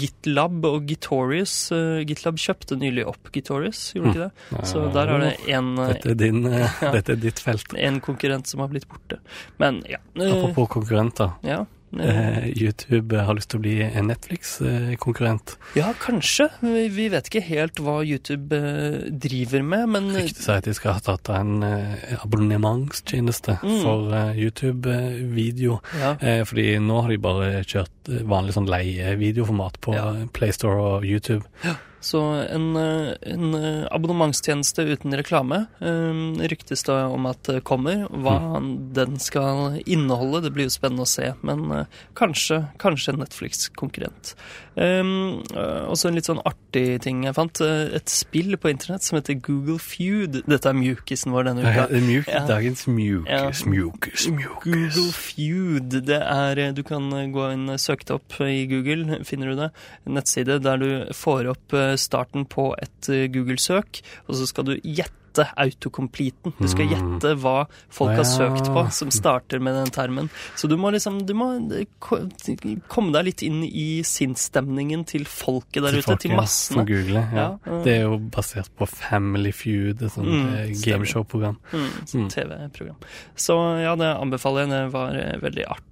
GitLab 0.01 0.65
og 0.71 0.89
Gitorious. 0.91 1.57
Eh, 1.77 2.01
GitLab 2.09 2.41
kjøpte 2.41 2.79
nylig 2.81 3.05
opp 3.11 3.33
Gitorious, 3.35 3.91
gjorde 3.97 4.15
ikke 4.15 4.29
det? 4.29 4.65
Så 4.71 4.87
der 4.95 5.13
har 5.15 5.27
det 5.27 5.35
en, 5.53 5.75
eh, 5.79 5.93
Dette 5.97 6.15
er, 6.15 6.41
eh, 6.63 6.81
dette 6.97 7.17
er 7.17 7.21
ditt 7.27 7.43
felt. 7.43 7.75
en 7.77 8.01
konkurrent 8.05 8.47
som 8.51 8.65
har 8.65 8.73
blitt 8.73 8.89
borte. 8.91 9.21
Men 9.61 9.83
ja. 9.89 10.01
eh, 10.17 10.31
Apropos 10.31 10.69
konkurrenter. 10.79 11.37
ja. 11.47 11.65
Eh, 11.99 12.45
YouTube 12.55 13.19
har 13.27 13.35
lyst 13.35 13.51
til 13.51 13.59
å 13.61 13.65
bli 13.65 13.75
en 13.83 14.07
Netflix-konkurrent. 14.11 15.57
Ja, 15.75 15.91
kanskje. 15.99 16.49
Vi 16.63 17.09
vet 17.13 17.27
ikke 17.31 17.43
helt 17.49 17.81
hva 17.83 17.99
YouTube 18.07 18.55
eh, 18.57 19.11
driver 19.11 19.63
med, 19.67 19.89
men 19.97 20.11
Ryktet 20.15 20.45
sier 20.45 20.61
at 20.61 20.69
de 20.69 20.75
skal 20.77 20.97
ha 20.99 21.03
tatt 21.11 21.31
av 21.33 21.41
en 21.43 21.63
eh, 21.67 22.17
abonnementstjeneste 22.23 23.59
Mm. 23.61 23.83
for 23.83 24.15
YouTube-video. 24.39 25.81
ja, 25.99 26.15
fordi 26.47 26.79
nå 26.81 27.01
har 27.03 27.09
de 27.11 27.19
bare 27.19 27.51
kjørt 27.65 28.11
vanlig 28.29 28.55
sånn 28.57 28.69
leie-videoformat 28.71 29.81
på 29.85 29.95
Ja. 29.95 30.07
PlayStore 30.33 30.81
og 30.81 31.05
YouTube. 31.05 31.43
Så 32.01 32.21
en, 32.49 32.77
eh, 32.77 33.15
en 33.29 33.55
eh, 33.55 33.87
abonnementstjeneste 33.93 34.87
uten 34.89 35.13
reklame 35.19 35.67
eh, 35.85 36.49
ryktes 36.49 36.83
det 36.89 36.97
om 37.13 37.27
at 37.27 37.43
det 37.45 37.63
kommer. 37.65 38.07
Hva 38.09 38.39
Mm. 38.61 38.93
den 38.95 39.19
skal 39.21 39.81
inneholde, 39.87 40.43
det 40.43 40.53
blir 40.55 40.65
jo 40.65 40.73
spennende 40.73 41.05
å 41.05 41.09
se. 41.09 41.35
Men 41.43 41.87
kanskje, 42.17 42.71
kanskje 42.79 43.13
en 43.13 43.21
Netflix-konkurrent. 43.21 44.35
Også 44.81 46.09
en 46.09 46.15
litt 46.17 46.29
sånn 46.29 46.41
artig 46.47 47.01
ting 47.05 47.25
jeg 47.27 47.35
fant. 47.37 47.61
Et 47.61 48.09
spill 48.13 48.57
på 48.61 48.71
internett 48.73 49.03
som 49.05 49.19
heter 49.19 49.39
Google 49.45 49.79
Feud. 49.83 50.41
Dette 50.49 50.71
er 50.71 50.77
mjukisen 50.79 51.33
vår 51.35 51.51
denne 51.51 51.65
uka. 51.67 51.87
Mjuk, 52.01 52.29
Ja. 52.31 52.47
Dagens 52.47 52.87
mjukis, 52.87 53.29
Ja. 53.29 53.51
mjukis, 53.71 54.27
mjukis. 54.31 54.95
Google 54.97 55.13
Feud. 55.13 55.91
Det 56.07 56.23
er 56.23 56.73
Du 56.73 56.83
kan 56.83 57.11
gå 57.11 57.53
inn, 57.53 57.67
søke 57.79 58.05
det 58.05 58.15
opp 58.15 58.41
i 58.41 58.67
Google, 58.67 59.23
finner 59.25 59.51
du 59.51 59.57
det. 59.57 59.71
En 60.07 60.15
nettside 60.15 60.61
der 60.63 60.77
du 60.79 61.07
får 61.13 61.51
opp 61.51 61.73
starten 61.97 62.45
på 62.47 62.75
et 62.79 63.09
eh, 63.09 63.27
Google-søk, 63.29 64.03
og 64.29 64.35
så 64.37 64.47
skal 64.47 64.65
du 64.65 64.77
gjette 64.83 65.17
autocompleten. 65.57 66.53
Du 66.59 66.67
skal 66.67 66.87
Mm. 66.87 66.91
gjette 67.21 67.37
hva 67.39 67.69
folk 67.89 68.17
har 68.17 68.25
søkt 68.27 68.67
på, 68.75 68.83
som 68.91 69.11
starter 69.15 69.61
med 69.63 69.75
den 69.79 69.91
termen. 69.95 70.29
Så 70.57 70.67
du 70.69 70.77
må 70.77 70.91
liksom 70.91 71.25
Du 71.25 71.35
må 71.35 71.47
eh, 71.71 71.87
komme 72.89 73.13
deg 73.13 73.25
litt 73.25 73.43
inn 73.47 73.63
i 73.65 74.03
sinnsstemningen 74.03 75.05
til 75.07 75.25
folket 75.25 75.83
der 75.85 75.99
ute, 75.99 76.03
folk, 76.03 76.21
til 76.21 76.35
massene. 76.35 76.81
Som 76.83 76.87
googler, 76.87 77.29
ja. 77.33 77.45
Ja, 77.65 77.73
uh, 77.79 77.85
Det 77.85 77.93
er 77.95 78.03
jo 78.09 78.19
basert 78.19 78.71
på 78.77 78.89
Family 78.91 79.53
Feud, 79.53 80.03
et 80.03 80.11
sånt 80.13 80.27
Mm, 80.27 80.55
eh, 80.55 80.75
gameshow-program. 80.83 81.57
Mm, 81.73 81.87
Mm. 82.15 82.29
TV-program. 82.31 82.97
Så 83.37 83.55
ja, 83.83 83.95
det 83.97 84.11
anbefaler 84.21 84.67
jeg. 84.67 84.69
Det 84.71 84.93
var 84.93 85.13
veldig 85.41 85.65
artig. 85.69 85.85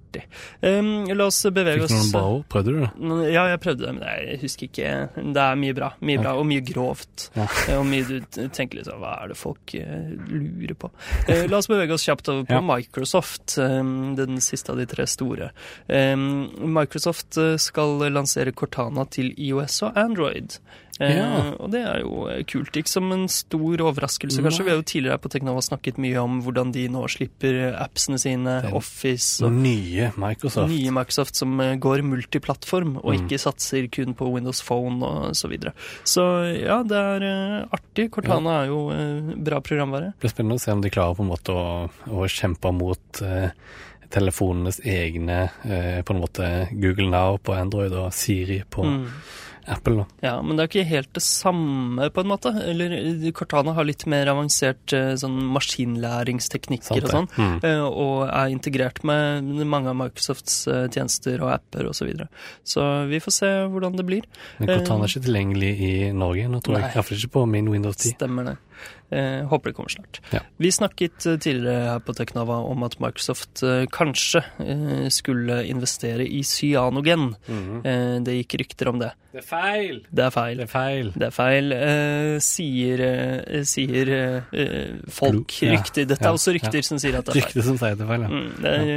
Um, 0.61 1.05
la 1.13 1.25
oss 1.29 1.37
bevege 1.53 1.85
Fikk 1.85 1.89
du 1.89 1.93
noen 1.95 2.05
oss 2.05 2.11
bra 2.13 2.23
ord? 2.33 2.45
Prøvde 2.49 2.73
du 2.73 2.79
det? 2.81 2.89
Ja, 3.33 3.43
jeg 3.51 3.59
prøvde 3.63 3.85
det, 3.85 3.93
men 3.97 4.03
jeg 4.07 4.39
husker 4.41 4.67
ikke. 4.69 4.93
Det 5.35 5.43
er 5.43 5.59
mye 5.61 5.75
bra. 5.77 5.89
Mye 6.01 6.21
bra, 6.23 6.33
og 6.39 6.47
mye 6.49 6.63
grovt. 6.65 7.29
Ja. 7.37 7.45
Eh, 7.67 7.77
Og 7.79 7.85
mye 7.89 8.07
du 8.09 8.47
tenker 8.55 8.79
liksom 8.81 8.99
Hva 9.03 9.13
er 9.23 9.31
det 9.33 9.37
folk 9.39 9.75
eh, 9.77 10.09
lurer 10.29 10.75
på? 10.81 10.91
Uh, 11.29 11.45
La 11.51 11.59
oss 11.61 11.69
bevege 11.71 11.93
oss 11.93 12.07
kjapt 12.07 12.29
over 12.33 12.43
på 12.49 12.57
Ja. 12.57 12.61
Microsoft, 12.65 13.57
um, 13.61 14.15
den 14.19 14.41
siste 14.41 14.71
av 14.73 14.77
de 14.81 14.85
tre 14.89 15.05
store. 15.07 15.51
Um, 15.87 16.49
Microsoft 16.79 17.37
skal 17.59 17.97
lansere 18.11 18.51
Cortana 18.55 19.05
til 19.09 19.31
IOS 19.37 19.81
og 19.87 19.97
Android. 19.99 20.57
Eh, 20.99 21.15
Ja. 21.15 21.53
Og 21.59 21.71
det 21.71 21.79
er 21.87 22.01
jo 22.01 22.25
eh, 22.27 22.43
kult. 22.43 22.75
Ikke 22.75 22.91
som 22.91 23.11
en 23.15 23.27
stor 23.31 23.77
overraskelse, 23.87 24.41
kanskje. 24.43 24.59
Nei. 24.59 24.65
Vi 24.67 24.73
har 24.73 24.79
jo 24.81 24.87
tidligere 24.91 25.19
på 25.23 25.29
Teknova 25.31 25.61
snakket 25.63 25.97
mye 25.97 26.17
om 26.21 26.41
hvordan 26.43 26.73
de 26.75 26.87
nå 26.91 27.05
slipper 27.07 27.73
appsene 27.79 28.19
sine, 28.19 28.57
Den 28.65 28.73
Office 28.75 29.41
og 29.45 29.51
Nye 29.55 30.11
Microsoft. 30.19 30.69
nye 30.69 30.91
Microsoft 30.91 31.35
som 31.39 31.55
eh, 31.63 31.75
går 31.79 32.03
multiplattform, 32.03 32.97
og 33.03 33.13
Mm. 33.15 33.23
ikke 33.29 33.39
satser 33.39 33.87
kun 33.91 34.13
på 34.13 34.27
Windows 34.33 34.61
Phone 34.61 35.01
og 35.03 35.35
så 35.35 35.47
videre. 35.47 35.71
Så 36.03 36.21
ja, 36.59 36.83
det 36.83 36.97
er 36.97 37.67
artig. 37.71 38.09
Cortana 38.11 38.63
er 38.63 38.67
jo 38.67 38.81
bra 39.43 39.61
programvare. 39.61 40.13
Det 40.19 40.27
blir 40.27 40.33
spennende 40.35 40.59
å 40.59 40.63
se 40.63 40.71
om 40.71 40.81
de 40.81 40.89
klarer 40.89 41.15
på 41.15 41.23
en 41.23 41.31
måte 41.31 41.55
å, 41.55 41.89
å 42.11 42.27
kjempe 42.27 42.71
mot 42.75 43.21
eh, 43.23 43.51
telefonenes 44.09 44.79
egne 44.83 45.49
eh, 45.63 46.01
på 46.03 46.13
en 46.15 46.21
måte 46.23 46.47
Google 46.73 47.09
Now 47.11 47.37
på 47.37 47.53
Android 47.55 47.93
og 47.93 48.11
Siri 48.13 48.63
på 48.69 48.83
Mm. 48.89 49.05
Apple. 49.69 50.03
Da. 50.03 50.05
Ja, 50.25 50.33
men 50.41 50.57
det 50.57 50.65
er 50.65 50.71
ikke 50.71 50.85
helt 50.89 51.11
det 51.15 51.23
samme, 51.25 52.09
på 52.13 52.23
en 52.23 52.31
måte. 52.31 52.53
Eller 52.65 52.95
eh, 52.97 53.27
Cortana 53.35 53.75
har 53.77 53.87
litt 53.87 54.05
mer 54.09 54.31
avansert 54.31 54.93
eh, 54.95 55.13
sånn 55.19 55.37
maskinlæringsteknikker 55.55 57.05
og 57.05 57.13
sånn. 57.13 57.29
Mm. 57.37 57.57
eh, 57.67 57.83
Og 57.89 58.25
er 58.27 58.53
integrert 58.53 59.03
med 59.07 59.51
mange 59.69 59.91
av 59.91 59.99
Microsofts 59.99 60.61
tjenester 60.93 61.41
og 61.45 61.53
apper 61.57 61.89
osv. 61.89 61.99
Så, 61.99 62.07
videre. 62.07 62.29
så 62.63 62.83
vi 63.09 63.19
får 63.19 63.33
se 63.35 63.49
hvordan 63.73 63.97
det 63.99 64.05
blir. 64.07 64.27
Men 64.57 64.71
Cortana 64.71 65.03
er 65.03 65.11
ikke 65.11 65.25
tilgjengelig 65.27 65.73
i 65.83 65.93
Norge 66.15 66.47
nå, 66.47 66.61
tror 66.63 66.77
Nei. 66.77 66.85
jeg. 66.85 66.95
Iallfall 66.95 67.19
ikke 67.19 67.35
på 67.35 67.45
min 67.51 67.67
Windows 67.73 67.99
10. 67.99 68.15
Stemmer 68.15 68.47
det. 68.53 68.55
Eh, 69.11 69.47
håper 69.49 69.69
det 69.69 69.75
kommer 69.75 69.89
snart. 69.89 70.21
Ja. 70.31 70.39
Vi 70.57 70.71
snakket 70.71 71.17
tidligere 71.41 71.89
her 71.89 71.99
på 72.05 72.13
Teknava 72.13 72.59
om 72.69 72.83
at 72.85 72.99
Microsoft 73.01 73.63
eh, 73.65 73.87
kanskje 73.91 74.43
eh, 74.61 75.07
skulle 75.13 75.63
investere 75.65 76.27
i 76.27 76.43
cyanogen. 76.45 77.33
Eh, 77.49 78.19
det 78.23 78.37
gikk 78.37 78.59
rykter 78.61 78.91
om 78.93 79.01
det. 79.01 79.11
Det 79.29 79.43
er 79.43 79.45
feil! 79.45 79.99
Det 80.09 80.23
er 80.25 80.31
feil. 80.33 80.57
Det 80.57 80.65
er 80.65 80.71
feil. 80.71 81.09
Det 81.13 81.25
er 81.27 81.33
feil, 81.35 81.73
eh, 81.75 82.37
sier, 82.41 83.01
eh, 83.05 83.59
sier 83.69 84.09
eh, 84.15 84.47
eh, 84.57 84.95
folk. 85.13 85.51
Blo- 85.53 85.67
ja, 85.67 85.75
Rykter. 85.75 86.07
Dette 86.09 86.25
ja, 86.25 86.31
er 86.31 86.37
også 86.39 86.53
rykter 86.55 86.79
ja. 86.81 86.85
som 86.87 86.97
sier 87.01 87.17
at 87.19 87.27
det 87.27 87.35
er 87.35 87.37
feil. 87.37 87.45
Rykte 87.45 87.65
som 87.67 87.77
sier 87.77 87.93
det 87.99 88.05
er 88.07 88.09
feil, 88.09 88.25
ja. 88.25 88.29
Mm, 88.33 88.47
det 88.63 88.71
er, 88.73 88.89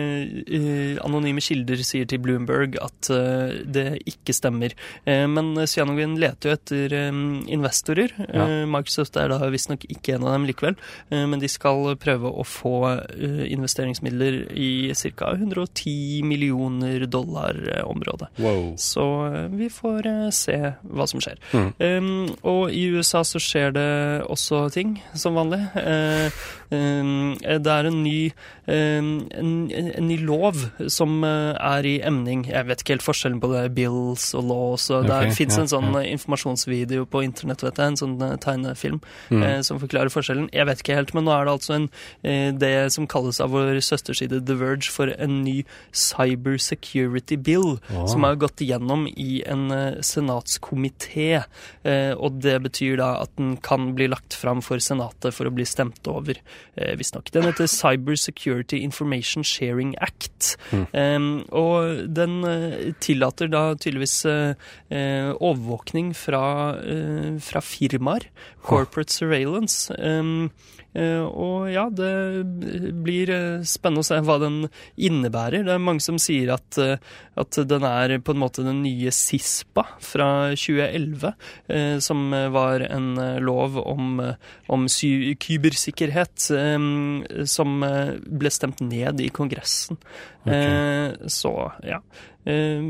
eh, 0.57 1.03
anonyme 1.05 1.45
kilder 1.45 1.83
sier 1.85 2.09
til 2.09 2.23
Bloomberg 2.25 2.79
at 2.81 3.11
eh, 3.13 3.59
det 3.77 3.85
ikke 4.09 4.33
stemmer. 4.39 4.73
Eh, 5.05 5.27
men 5.29 5.53
Cyanogen 5.69 6.17
leter 6.23 6.49
jo 6.49 6.57
etter 6.57 6.97
eh, 7.03 7.13
investorer. 7.53 8.17
Ja. 8.25 8.47
Eh, 8.47 8.65
Microsoft 8.73 9.21
er 9.21 9.29
da 9.35 9.41
visstnok 9.53 9.85
ikke 9.93 10.17
en 10.17 10.25
av 10.25 10.33
dem 10.39 10.49
likevel, 10.49 10.79
eh, 11.13 11.27
men 11.29 11.45
de 11.45 11.51
skal 11.53 11.93
prøve 12.01 12.33
å 12.33 12.47
få 12.49 12.75
eh, 12.95 13.45
investeringsmidler 13.53 14.41
i 14.57 14.73
ca. 15.13 15.35
110 15.37 16.23
millioner 16.25 17.05
dollar-området. 17.05 18.33
Wow. 18.41 18.73
Så 18.81 19.07
eh, 19.29 19.49
vi 19.61 19.69
får 19.73 20.09
eh, 20.09 20.19
se 20.31 20.57
hva 20.83 21.07
som 21.11 21.23
skjer. 21.23 21.41
Mm. 21.53 21.71
Um, 21.79 22.29
og 22.47 22.73
i 22.75 22.87
USA 22.95 23.25
så 23.27 23.41
skjer 23.43 23.75
det 23.77 23.89
også 24.31 24.69
ting, 24.75 24.97
som 25.19 25.39
vanlig. 25.39 25.61
Um, 25.75 26.43
det 26.73 27.73
er 27.73 27.89
en 27.89 27.99
ny, 28.03 28.33
um, 28.67 29.11
en, 29.31 29.51
en 29.71 30.07
ny 30.09 30.17
lov 30.25 30.63
som 30.93 31.23
eh, 31.27 31.53
er 31.57 31.89
i 31.89 31.95
emning. 32.07 32.47
Jeg 32.49 32.69
vet 32.69 32.83
ikke 32.83 32.97
helt 32.97 33.07
forskjellen 33.07 33.41
på 33.43 33.51
det, 33.53 33.65
bills 33.77 34.31
og 34.39 34.47
laws. 34.49 34.89
Og 34.95 35.09
det 35.09 35.19
okay, 35.19 35.37
fins 35.37 35.59
ja, 35.59 35.65
en 35.65 35.73
sånn 35.73 35.91
ja. 35.93 36.03
eh, 36.03 36.13
informasjonsvideo 36.17 37.07
på 37.11 37.25
internett, 37.27 37.65
vet 37.67 37.81
jeg, 37.81 37.93
en 37.93 38.01
sånn 38.01 38.17
eh, 38.25 38.37
tegnefilm 38.43 39.03
Mm. 39.33 39.43
eh, 39.43 39.61
som 39.65 39.79
forklarer 39.81 40.13
forskjellen. 40.13 40.49
Jeg 40.53 40.67
vet 40.69 40.83
ikke 40.83 40.97
helt, 40.97 41.13
men 41.17 41.27
nå 41.27 41.33
er 41.35 41.47
det 41.47 41.53
altså 41.55 41.75
en, 41.77 41.87
eh, 42.27 42.51
det 42.53 42.93
som 42.95 43.07
kalles 43.09 43.41
av 43.41 43.53
vår 43.55 43.81
søsterside 43.85 44.41
The 44.45 44.57
Verge 44.59 44.91
for 44.93 45.13
en 45.15 45.43
ny 45.45 45.63
cyber 45.93 46.59
security 46.61 47.37
bill, 47.37 47.79
oh. 47.93 48.07
som 48.11 48.27
er 48.29 48.39
gått 48.41 48.63
igjennom 48.65 49.07
i 49.11 49.43
en 49.49 49.71
eh, 49.75 50.01
senatskomité. 50.05 51.45
Eh, 51.85 52.13
og 52.13 52.41
det 52.45 52.59
betyr 52.67 52.99
da 53.01 53.15
at 53.23 53.33
den 53.39 53.57
kan 53.65 53.93
bli 53.97 54.09
lagt 54.13 54.37
fram 54.39 54.63
for 54.65 54.83
senatet 54.83 55.35
for 55.37 55.49
å 55.49 55.55
bli 55.55 55.67
stemt 55.69 56.07
over. 56.11 56.39
Eh, 56.77 56.95
visstnok. 56.99 57.31
Den 57.35 57.47
heter 57.49 57.67
Cyber 57.71 58.17
Security 58.17 58.83
Information 58.83 59.45
Sharing 59.45 59.95
Act. 60.01 60.57
Mm. 60.73 60.87
Um, 60.93 61.31
og 61.51 62.07
den 62.17 62.43
eh, 62.49 62.93
tillater 63.01 63.51
da 63.53 63.65
tydeligvis 63.75 64.25
eh, 64.27 64.55
overvåkning 65.39 66.13
fra, 66.17 66.45
fra 67.43 67.61
firmaer. 67.61 68.29
Corporate 68.63 69.13
surveillance. 69.13 69.93
Um, 69.99 70.51
og 71.25 71.71
ja, 71.73 71.87
det 71.89 72.93
blir 73.05 73.31
eh, 73.33 73.65
spennende 73.65 74.03
å 74.05 74.07
se 74.07 74.19
hva 74.21 74.37
den 74.43 74.59
innebærer. 75.01 75.65
Det 75.65 75.73
er 75.73 75.81
mange 75.81 76.05
som 76.05 76.19
sier 76.21 76.53
at, 76.53 76.77
eh, 76.81 77.01
at 77.41 77.59
den 77.69 77.87
er 77.89 78.19
på 78.21 78.35
en 78.35 78.43
måte 78.43 78.65
den 78.67 78.83
nye 78.85 79.13
SISPA 79.15 79.87
fra 80.05 80.29
2011, 80.53 81.33
eh, 81.73 81.97
som 82.05 82.27
var 82.53 82.85
en 82.91 83.09
eh, 83.17 83.41
lov 83.41 83.81
om, 83.81 84.21
eh, 84.21 84.53
om 84.69 84.85
kybersikkerhet 84.91 86.51
eh, 86.59 86.89
som 87.49 87.89
eh, 87.89 88.13
ble 88.21 88.53
stemt 88.53 88.85
ned 88.85 89.25
i 89.25 89.33
Kongressen. 89.33 90.01
Okay. 90.43 91.29
så 91.31 91.53
ja. 91.87 92.01
Eh, 92.45 92.81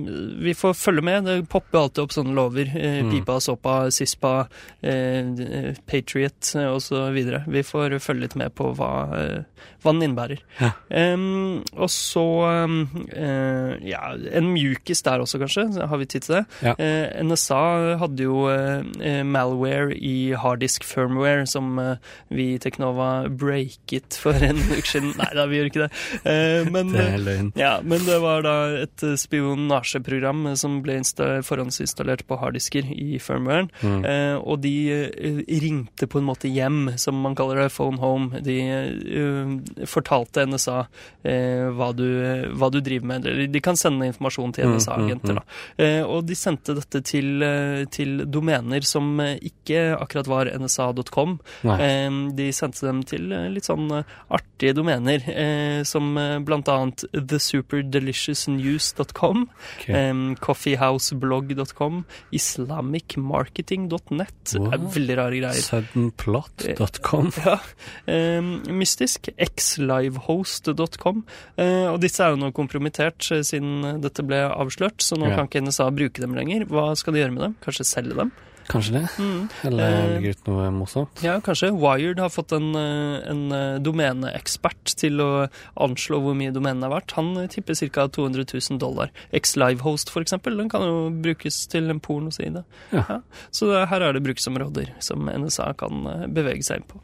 vi 0.42 0.54
får 0.56 0.74
følge 0.78 1.02
med. 1.04 1.24
Det 1.28 1.36
popper 1.52 1.82
alltid 1.82 2.02
opp 2.04 2.14
sånne 2.16 2.34
lover. 2.38 2.70
Eh, 2.76 3.00
Mm. 3.02 3.10
Pipa, 3.10 3.38
Sopa, 3.40 3.90
Sispa, 3.90 4.46
eh, 4.82 5.74
Patriot 5.86 6.54
eh, 6.56 6.68
osv. 6.72 7.18
Vi 7.48 7.62
får 7.66 7.98
følge 8.00 8.20
litt 8.28 8.36
med 8.38 8.54
på 8.54 8.70
hva, 8.76 8.90
hva 9.82 9.92
den 9.92 10.02
innebærer. 10.06 10.40
Ja. 10.60 10.70
Um, 11.14 11.62
og 11.76 11.88
så 11.90 12.22
um, 12.66 12.76
ja, 13.82 14.02
en 14.32 14.50
mjukis 14.54 15.02
der 15.06 15.22
også, 15.24 15.40
kanskje. 15.42 15.66
Har 15.88 15.98
vi 16.00 16.06
tid 16.06 16.22
til 16.26 16.36
det? 16.38 16.44
Ja. 16.62 16.74
Uh, 16.78 17.22
NSA 17.26 17.60
hadde 18.00 18.22
jo 18.26 18.44
uh, 18.48 18.82
malware 19.26 19.96
i 19.98 20.32
harddisk 20.38 20.84
firmware 20.86 21.46
som 21.50 21.78
uh, 21.80 21.96
vi 22.32 22.52
i 22.54 22.60
Teknova 22.62 23.28
breaket 23.28 24.18
for 24.22 24.36
en 24.38 24.60
uke 24.70 24.86
siden. 24.86 25.12
Nei 25.18 25.30
da, 25.36 25.46
vi 25.50 25.58
gjør 25.60 25.70
ikke 25.72 25.86
det. 25.88 25.92
Men, 26.72 26.92
Det 26.94 27.06
er 27.08 27.22
løgn. 27.22 27.52
ja, 27.58 27.74
men 27.82 28.04
det 28.06 28.20
var 28.22 28.42
da 28.46 28.54
et 28.84 29.02
eh, 29.06 29.16
spionasjeprogram 29.42 30.56
som 30.56 30.82
ble 30.84 31.00
forhåndsinstallert 31.44 32.22
på 32.28 32.36
harddisker 32.40 32.84
i 32.92 33.18
firmwaren. 33.22 33.68
Mm. 33.82 34.04
Eh, 34.06 34.36
og 34.38 34.60
de 34.62 34.72
eh, 34.92 35.42
ringte 35.62 36.06
på 36.10 36.18
en 36.20 36.24
måte 36.28 36.48
hjem, 36.50 36.90
som 37.00 37.14
man 37.22 37.34
kaller 37.38 37.56
det, 37.62 37.70
phone 37.74 37.98
home. 38.00 38.40
De 38.44 38.56
uh, 38.62 39.48
fortalte 39.88 40.46
NSA 40.48 40.78
eh, 41.24 41.68
hva, 41.74 41.88
du, 41.96 42.06
hva 42.58 42.68
du 42.72 42.80
driver 42.84 43.06
med. 43.12 43.22
De 43.52 43.60
kan 43.64 43.76
sende 43.78 44.06
informasjon 44.10 44.52
til 44.56 44.62
Mm, 44.62 44.76
NSA-agenter. 44.78 45.32
mm, 45.34 45.38
da. 45.38 45.42
Eh, 45.84 46.02
og 46.06 46.20
de 46.28 46.34
sendte 46.38 46.74
dette 46.76 46.98
til, 47.08 47.28
eh, 47.42 47.82
til 47.90 48.10
domener 48.30 48.82
som 48.86 49.18
ikke 49.20 49.96
akkurat 49.98 50.28
var 50.30 50.46
nsa.com. 50.54 51.38
De 51.62 52.52
sendte 52.54 52.86
dem 52.86 53.02
til 53.08 53.22
litt 53.52 53.64
sånn 53.66 53.90
artige 54.30 54.74
domener, 54.78 55.18
som 55.88 56.14
blant 56.46 56.68
annet 56.70 57.04
thesuperdeliciousnews.com, 57.12 59.31
Ok. 59.46 59.88
eh, 59.88 60.34
coffeehouseblog.com, 60.44 62.04
islamicmarketing.net. 62.32 64.54
Wow. 64.58 64.70
veldig 64.94 65.16
rare 65.18 65.36
greier. 65.40 65.62
Suddenplot.com. 65.66 67.30
Ja, 67.42 67.56
mystisk. 68.72 69.28
xlivehost.com. 69.38 71.24
Eh, 71.56 71.86
og 71.90 72.00
disse 72.02 72.22
er 72.24 72.30
jo 72.34 72.40
nå 72.42 72.48
kompromittert 72.56 73.30
eh, 73.34 73.42
siden 73.46 74.00
dette 74.02 74.22
ble 74.26 74.38
avslørt, 74.52 74.98
så 75.02 75.16
nå 75.18 75.26
Ja. 75.30 75.34
kan 75.40 75.46
ikke 75.48 75.62
NSA 75.64 75.86
bruke 75.94 76.20
dem 76.22 76.34
lenger. 76.38 76.60
Hva 76.70 76.84
skal 76.98 77.12
de 77.14 77.20
gjøre 77.22 77.34
med 77.36 77.42
dem? 77.46 77.54
Kanskje 77.64 77.84
selge 77.88 78.14
dem? 78.18 78.30
Kanskje 78.70 78.94
det? 78.94 79.02
Mm. 79.18 79.48
Eller 79.68 79.90
ligger 79.90 80.12
legge 80.12 80.32
ut 80.36 80.48
noe 80.48 80.70
morsomt? 80.74 81.22
Ja, 81.24 81.36
kanskje. 81.44 81.72
Wired 81.74 82.20
har 82.22 82.32
fått 82.32 82.54
en, 82.56 82.70
eh, 82.78 83.18
en 83.30 83.44
eh, 83.56 83.78
domeneekspert 83.82 84.94
til 85.00 85.22
å 85.24 85.30
anslå 85.82 86.20
hvor 86.22 86.36
mye 86.38 86.54
domenene 86.54 86.88
er 86.88 86.94
verdt. 86.94 87.16
Han 87.18 87.34
eh, 87.42 87.50
tipper 87.52 87.78
ca. 87.92 88.08
200 88.12 88.46
000 88.52 88.80
dollar. 88.82 89.12
Xlivehost, 89.32 90.12
for 90.12 90.24
eksempel, 90.24 90.56
den 90.60 90.70
kan 90.72 90.86
jo 90.86 91.06
brukes 91.24 91.64
til 91.72 91.90
en 91.92 92.02
pornoside. 92.02 92.64
Ja. 92.94 93.22
Så 93.50 93.70
det, 93.70 93.86
her 93.92 94.04
er 94.06 94.16
det 94.16 94.24
bruksområder 94.26 94.92
som 95.02 95.30
NSA 95.30 95.72
kan 95.80 96.04
eh, 96.06 96.28
bevege 96.32 96.66
seg 96.66 96.82
inn 96.82 96.92
på. 96.92 97.02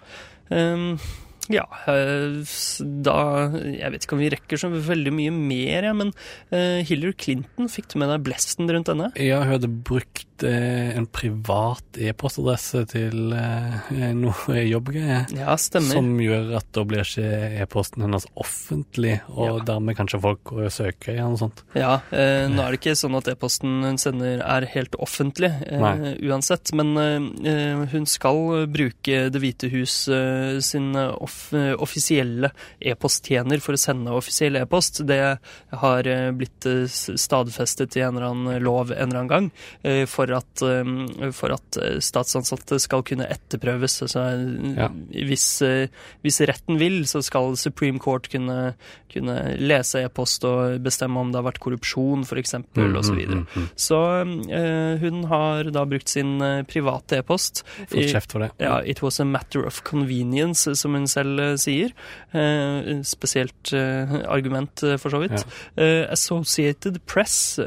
Um, 0.48 0.92
ja, 1.52 1.64
eh, 1.88 2.44
da 3.04 3.18
Jeg 3.56 3.92
vet 3.92 4.04
ikke 4.04 4.16
om 4.16 4.22
vi 4.22 4.30
rekker 4.32 4.60
så 4.60 4.70
veldig 4.72 5.12
mye 5.16 5.32
mer, 5.34 5.88
ja, 5.88 5.94
men 5.96 6.12
eh, 6.52 6.84
Hillary 6.88 7.16
Clinton, 7.16 7.70
fikk 7.72 7.92
du 7.92 7.98
med 8.02 8.12
deg 8.12 8.26
blesten 8.26 8.68
rundt 8.68 8.90
denne? 8.90 9.10
Ja, 9.16 9.40
hun 9.44 9.54
hadde 9.56 9.70
brukt 9.72 10.27
eh, 10.46 10.96
en 10.98 11.06
privat 11.06 11.98
e-postadresse 11.98 12.84
til 12.92 13.32
eh, 13.36 14.12
noe 14.22 14.62
jobbgreier. 14.68 15.26
Ja, 15.36 15.56
stemmer. 15.60 15.96
Som 15.98 16.12
gjør 16.22 16.52
at 16.58 16.68
da 16.76 16.84
blir 16.88 17.02
ikke 17.04 17.28
e-posten 17.62 18.04
hennes 18.06 18.26
offentlig, 18.38 19.18
og 19.32 19.46
Ja. 19.48 19.64
dermed 19.72 19.96
kanskje 19.98 20.20
folk 20.22 20.42
går 20.44 20.64
og 20.68 20.72
søker 20.74 21.12
i 21.14 21.16
den 21.20 21.34
og 21.36 21.40
sånt. 21.42 21.62
Ja, 21.78 21.98
eh, 22.12 22.46
nå 22.50 22.62
er 22.64 22.74
det 22.76 22.80
ikke 22.82 22.96
sånn 22.98 23.16
at 23.18 23.28
e-posten 23.32 23.78
hun 23.84 23.98
sender 24.00 24.42
er 24.44 24.66
helt 24.74 24.94
offentlig, 24.98 25.50
eh, 25.66 26.14
uansett. 26.28 26.72
Men 26.76 26.94
eh, 26.98 27.86
hun 27.92 28.06
skal 28.06 28.66
bruke 28.68 29.18
Det 29.32 29.40
hvite 29.40 29.68
hus 29.72 30.08
eh, 30.12 30.58
sin 30.64 30.92
off 30.96 31.52
eh, 31.56 31.72
offisielle 31.78 32.50
e-posttjener 32.80 33.60
for 33.62 33.76
å 33.76 33.80
sende 33.80 34.12
offisiell 34.14 34.56
e-post. 34.60 35.02
Det 35.08 35.20
har 35.80 36.06
eh, 36.10 36.30
blitt 36.36 36.66
eh, 36.68 36.84
stadfestet 36.88 37.96
i 37.96 38.02
en 38.04 38.16
eller 38.16 38.28
annen 38.30 38.62
lov 38.64 38.92
en 38.92 39.08
eller 39.08 39.20
annen 39.22 39.28
gang, 39.32 39.50
eh, 39.82 40.04
for 40.28 40.36
at, 40.36 40.62
eh, 40.62 41.30
for 41.32 41.54
at 41.54 41.78
eh, 41.80 41.98
statsansatte 42.04 42.78
skal 42.82 43.02
kunne 43.06 43.26
etterprøves. 43.28 43.98
Altså, 44.04 44.24
Ja. 44.76 44.88
hvis, 45.12 45.46
eh, 45.62 45.88
hvis 46.24 46.40
retten 46.48 46.78
vil, 46.78 47.02
så 47.08 47.22
skal 47.24 47.56
Supreme 47.56 47.98
Court 47.98 48.28
kunne, 48.28 48.74
kunne 49.12 49.56
lese 49.58 50.02
e-post 50.04 50.44
og 50.44 50.82
bestemme 50.84 51.18
om 51.18 51.32
det 51.32 51.40
har 51.40 51.46
vært 51.50 51.60
korrupsjon, 51.64 52.24
f.eks., 52.26 52.54
Mm, 52.78 52.94
osv. 52.96 53.08
Så, 53.08 53.14
mm, 53.14 53.32
mm, 53.32 53.46
mm. 53.56 53.68
så 53.76 53.98
eh, 54.52 54.98
hun 55.02 55.24
har 55.30 55.70
da 55.72 55.84
brukt 55.88 56.08
sin 56.08 56.38
private 56.68 57.18
e-post. 57.18 57.64
Fått 57.88 58.12
kjeft 58.12 58.32
for 58.32 58.40
det. 58.44 58.50
Ja, 58.60 58.78
it 58.84 59.00
was 59.02 59.18
a 59.20 59.24
matter 59.24 59.64
of 59.66 59.82
convenience, 59.84 60.68
som 60.76 60.94
hun 60.94 61.06
selv 61.06 61.40
sier. 61.58 61.92
Spesielt 63.04 63.72
argument, 64.28 64.80
for 65.00 65.10
så 65.10 65.20
vidt. 65.22 65.44
Eh, 65.76 66.04
Associated 66.12 67.00
Press, 67.06 67.58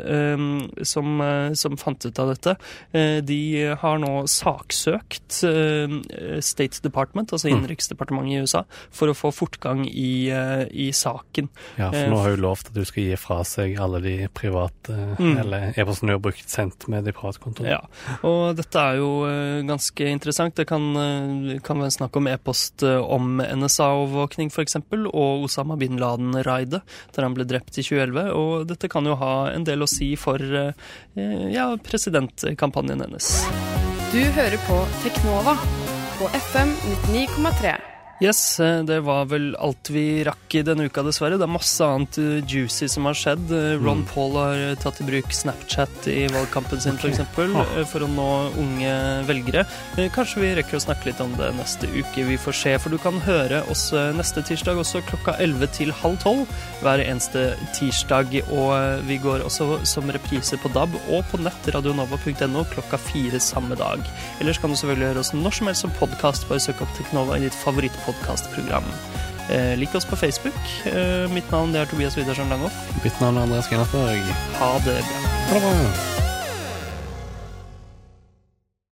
som, 0.84 1.22
som 1.56 1.78
fant 1.78 2.06
ut 2.06 2.20
av 2.22 2.34
dette, 2.36 2.51
eh, 2.94 3.20
de 3.26 3.42
har 3.82 4.00
nå 4.02 4.12
saksøkt 4.32 5.42
eh, 5.48 5.96
State 6.42 6.82
Department, 6.84 7.32
altså 7.34 7.50
Mm. 7.52 7.58
Innenriksdepartementet 7.58 8.32
i 8.32 8.42
USA, 8.46 8.62
for 8.94 9.12
å 9.12 9.16
få 9.18 9.32
fortgang 9.36 9.84
i, 9.90 10.30
eh, 10.32 10.66
i 10.72 10.92
saken. 10.96 11.50
Ja, 11.78 11.90
for 11.92 12.12
nå 12.14 12.20
har 12.22 12.36
hun 12.36 12.44
lovt 12.46 12.70
at 12.72 12.78
du 12.78 12.86
skal 12.88 13.04
gi 13.04 13.18
fra 13.20 13.42
seg 13.48 13.80
alle 13.82 14.02
de 14.04 14.16
private 14.34 14.98
Mm. 15.20 15.38
Eller 15.40 15.74
e-postene 15.78 16.12
du 16.12 16.16
har 16.16 16.22
brukt 16.24 16.50
sendt 16.50 16.88
med 16.88 17.04
de 17.04 17.12
private 17.12 17.40
kontorene. 17.42 17.74
Ja, 17.74 18.18
og 18.28 18.56
dette 18.56 18.80
er 18.80 18.98
jo 19.00 19.10
ganske 19.68 20.08
interessant. 20.08 20.56
Det 20.56 20.68
kan, 20.70 20.94
kan 21.64 21.82
være 21.82 21.92
snakk 21.92 22.16
om 22.18 22.28
e-post 22.28 22.84
om 22.84 23.42
NSA-overvåkning 23.42 24.52
f.eks., 24.52 24.78
og 25.12 25.46
Osama 25.46 25.78
bin 25.78 25.98
Laden-raidet, 26.02 26.82
der 27.16 27.24
han 27.28 27.36
ble 27.38 27.46
drept 27.50 27.78
i 27.78 27.84
2011. 27.84 28.32
Og 28.38 28.68
dette 28.70 28.90
kan 28.92 29.06
jo 29.06 29.16
ha 29.20 29.52
en 29.52 29.66
del 29.68 29.84
å 29.84 29.90
si 29.90 30.14
for 30.20 30.40
ja, 30.42 31.68
ja, 31.72 31.78
presidentkampanjen 32.42 33.02
hennes. 33.02 33.46
Du 34.12 34.18
hører 34.18 34.58
på 34.68 34.86
Teknova 35.04 35.58
på 36.18 36.28
FM 36.28 36.74
99,3. 37.14 37.91
Yes, 38.22 38.60
eh, 38.60 38.84
det 38.86 39.00
var 39.02 39.26
vel 39.26 39.56
alt 39.58 39.90
vi 39.90 40.22
rakk 40.28 40.54
i 40.54 40.62
denne 40.62 40.86
uka, 40.86 41.02
dessverre. 41.02 41.40
Det 41.42 41.46
er 41.48 41.50
masse 41.50 41.82
annet 41.82 42.20
eh, 42.22 42.44
juicy 42.46 42.86
som 42.94 43.08
har 43.10 43.16
skjedd. 43.18 43.48
Eh, 43.50 43.80
Ron 43.82 44.04
Mm. 44.04 44.08
Paul 44.12 44.36
har 44.38 44.76
tatt 44.78 45.00
i 45.02 45.06
bruk 45.08 45.34
Snapchat 45.34 46.06
i 46.08 46.28
valgkampen 46.30 46.80
sin, 46.82 47.00
okay. 47.00 47.10
f.eks., 47.16 47.34
for, 47.34 47.50
Ah. 47.58 47.84
for 47.90 48.06
å 48.06 48.10
nå 48.10 48.28
unge 48.62 48.92
velgere. 49.26 49.64
Kanskje 50.14 50.42
vi 50.44 50.52
rekker 50.60 50.78
å 50.78 50.82
snakke 50.86 51.10
litt 51.10 51.20
om 51.22 51.34
det 51.38 51.50
neste 51.58 51.90
uke. 51.90 52.24
Vi 52.28 52.38
får 52.38 52.54
se, 52.60 52.76
for 52.78 52.94
du 52.94 53.00
kan 53.02 53.18
høre 53.26 53.64
oss 53.74 53.90
neste 54.18 54.44
tirsdag 54.46 54.78
også 54.78 55.02
klokka 55.10 55.36
11 55.42 55.68
til 55.74 55.92
halv 55.92 56.18
12 56.22 56.46
hver 56.84 57.02
eneste 57.04 57.56
tirsdag. 57.74 58.38
Og 58.54 59.02
vi 59.10 59.18
går 59.18 59.42
også 59.50 59.82
som 59.86 60.10
reprise 60.14 60.58
på 60.62 60.70
DAB 60.74 60.94
og 61.10 61.26
på 61.32 61.42
nett 61.42 61.74
radionova.no 61.74 62.66
klokka 62.70 63.02
fire 63.02 63.42
samme 63.42 63.76
dag. 63.82 64.00
Ellers 64.40 64.62
kan 64.62 64.70
du 64.70 64.78
selvfølgelig 64.78 65.10
høre 65.14 65.26
oss 65.26 65.34
når 65.34 65.58
som 65.58 65.68
helst 65.74 65.88
som 65.88 65.98
podkast. 66.00 66.48
Bare 66.50 66.62
søk 66.62 66.82
opp 66.86 66.94
Teknova 66.98 67.38
i 67.38 67.46
ditt 67.48 67.58
favorittpodkastprogram. 68.12 68.84
Eh, 69.50 69.78
lik 69.78 69.96
oss 69.96 70.06
på 70.06 70.16
Facebook. 70.16 70.54
Eh, 70.86 71.30
mitt 71.34 71.52
navn 71.52 71.76
er 71.76 71.86
Tobias 71.86 72.18
Widersen 72.18 72.50
Langhoff. 72.50 72.74
Mitt 73.04 73.20
navn 73.22 73.38
er 73.38 73.42
Andreas 73.42 73.68
Grenasberg. 73.68 74.22
Ha 74.60 74.74
det 74.86 75.04
bra. 75.04 75.30
Ha 75.48 75.54
det 75.54 75.62
bra. 75.62 76.31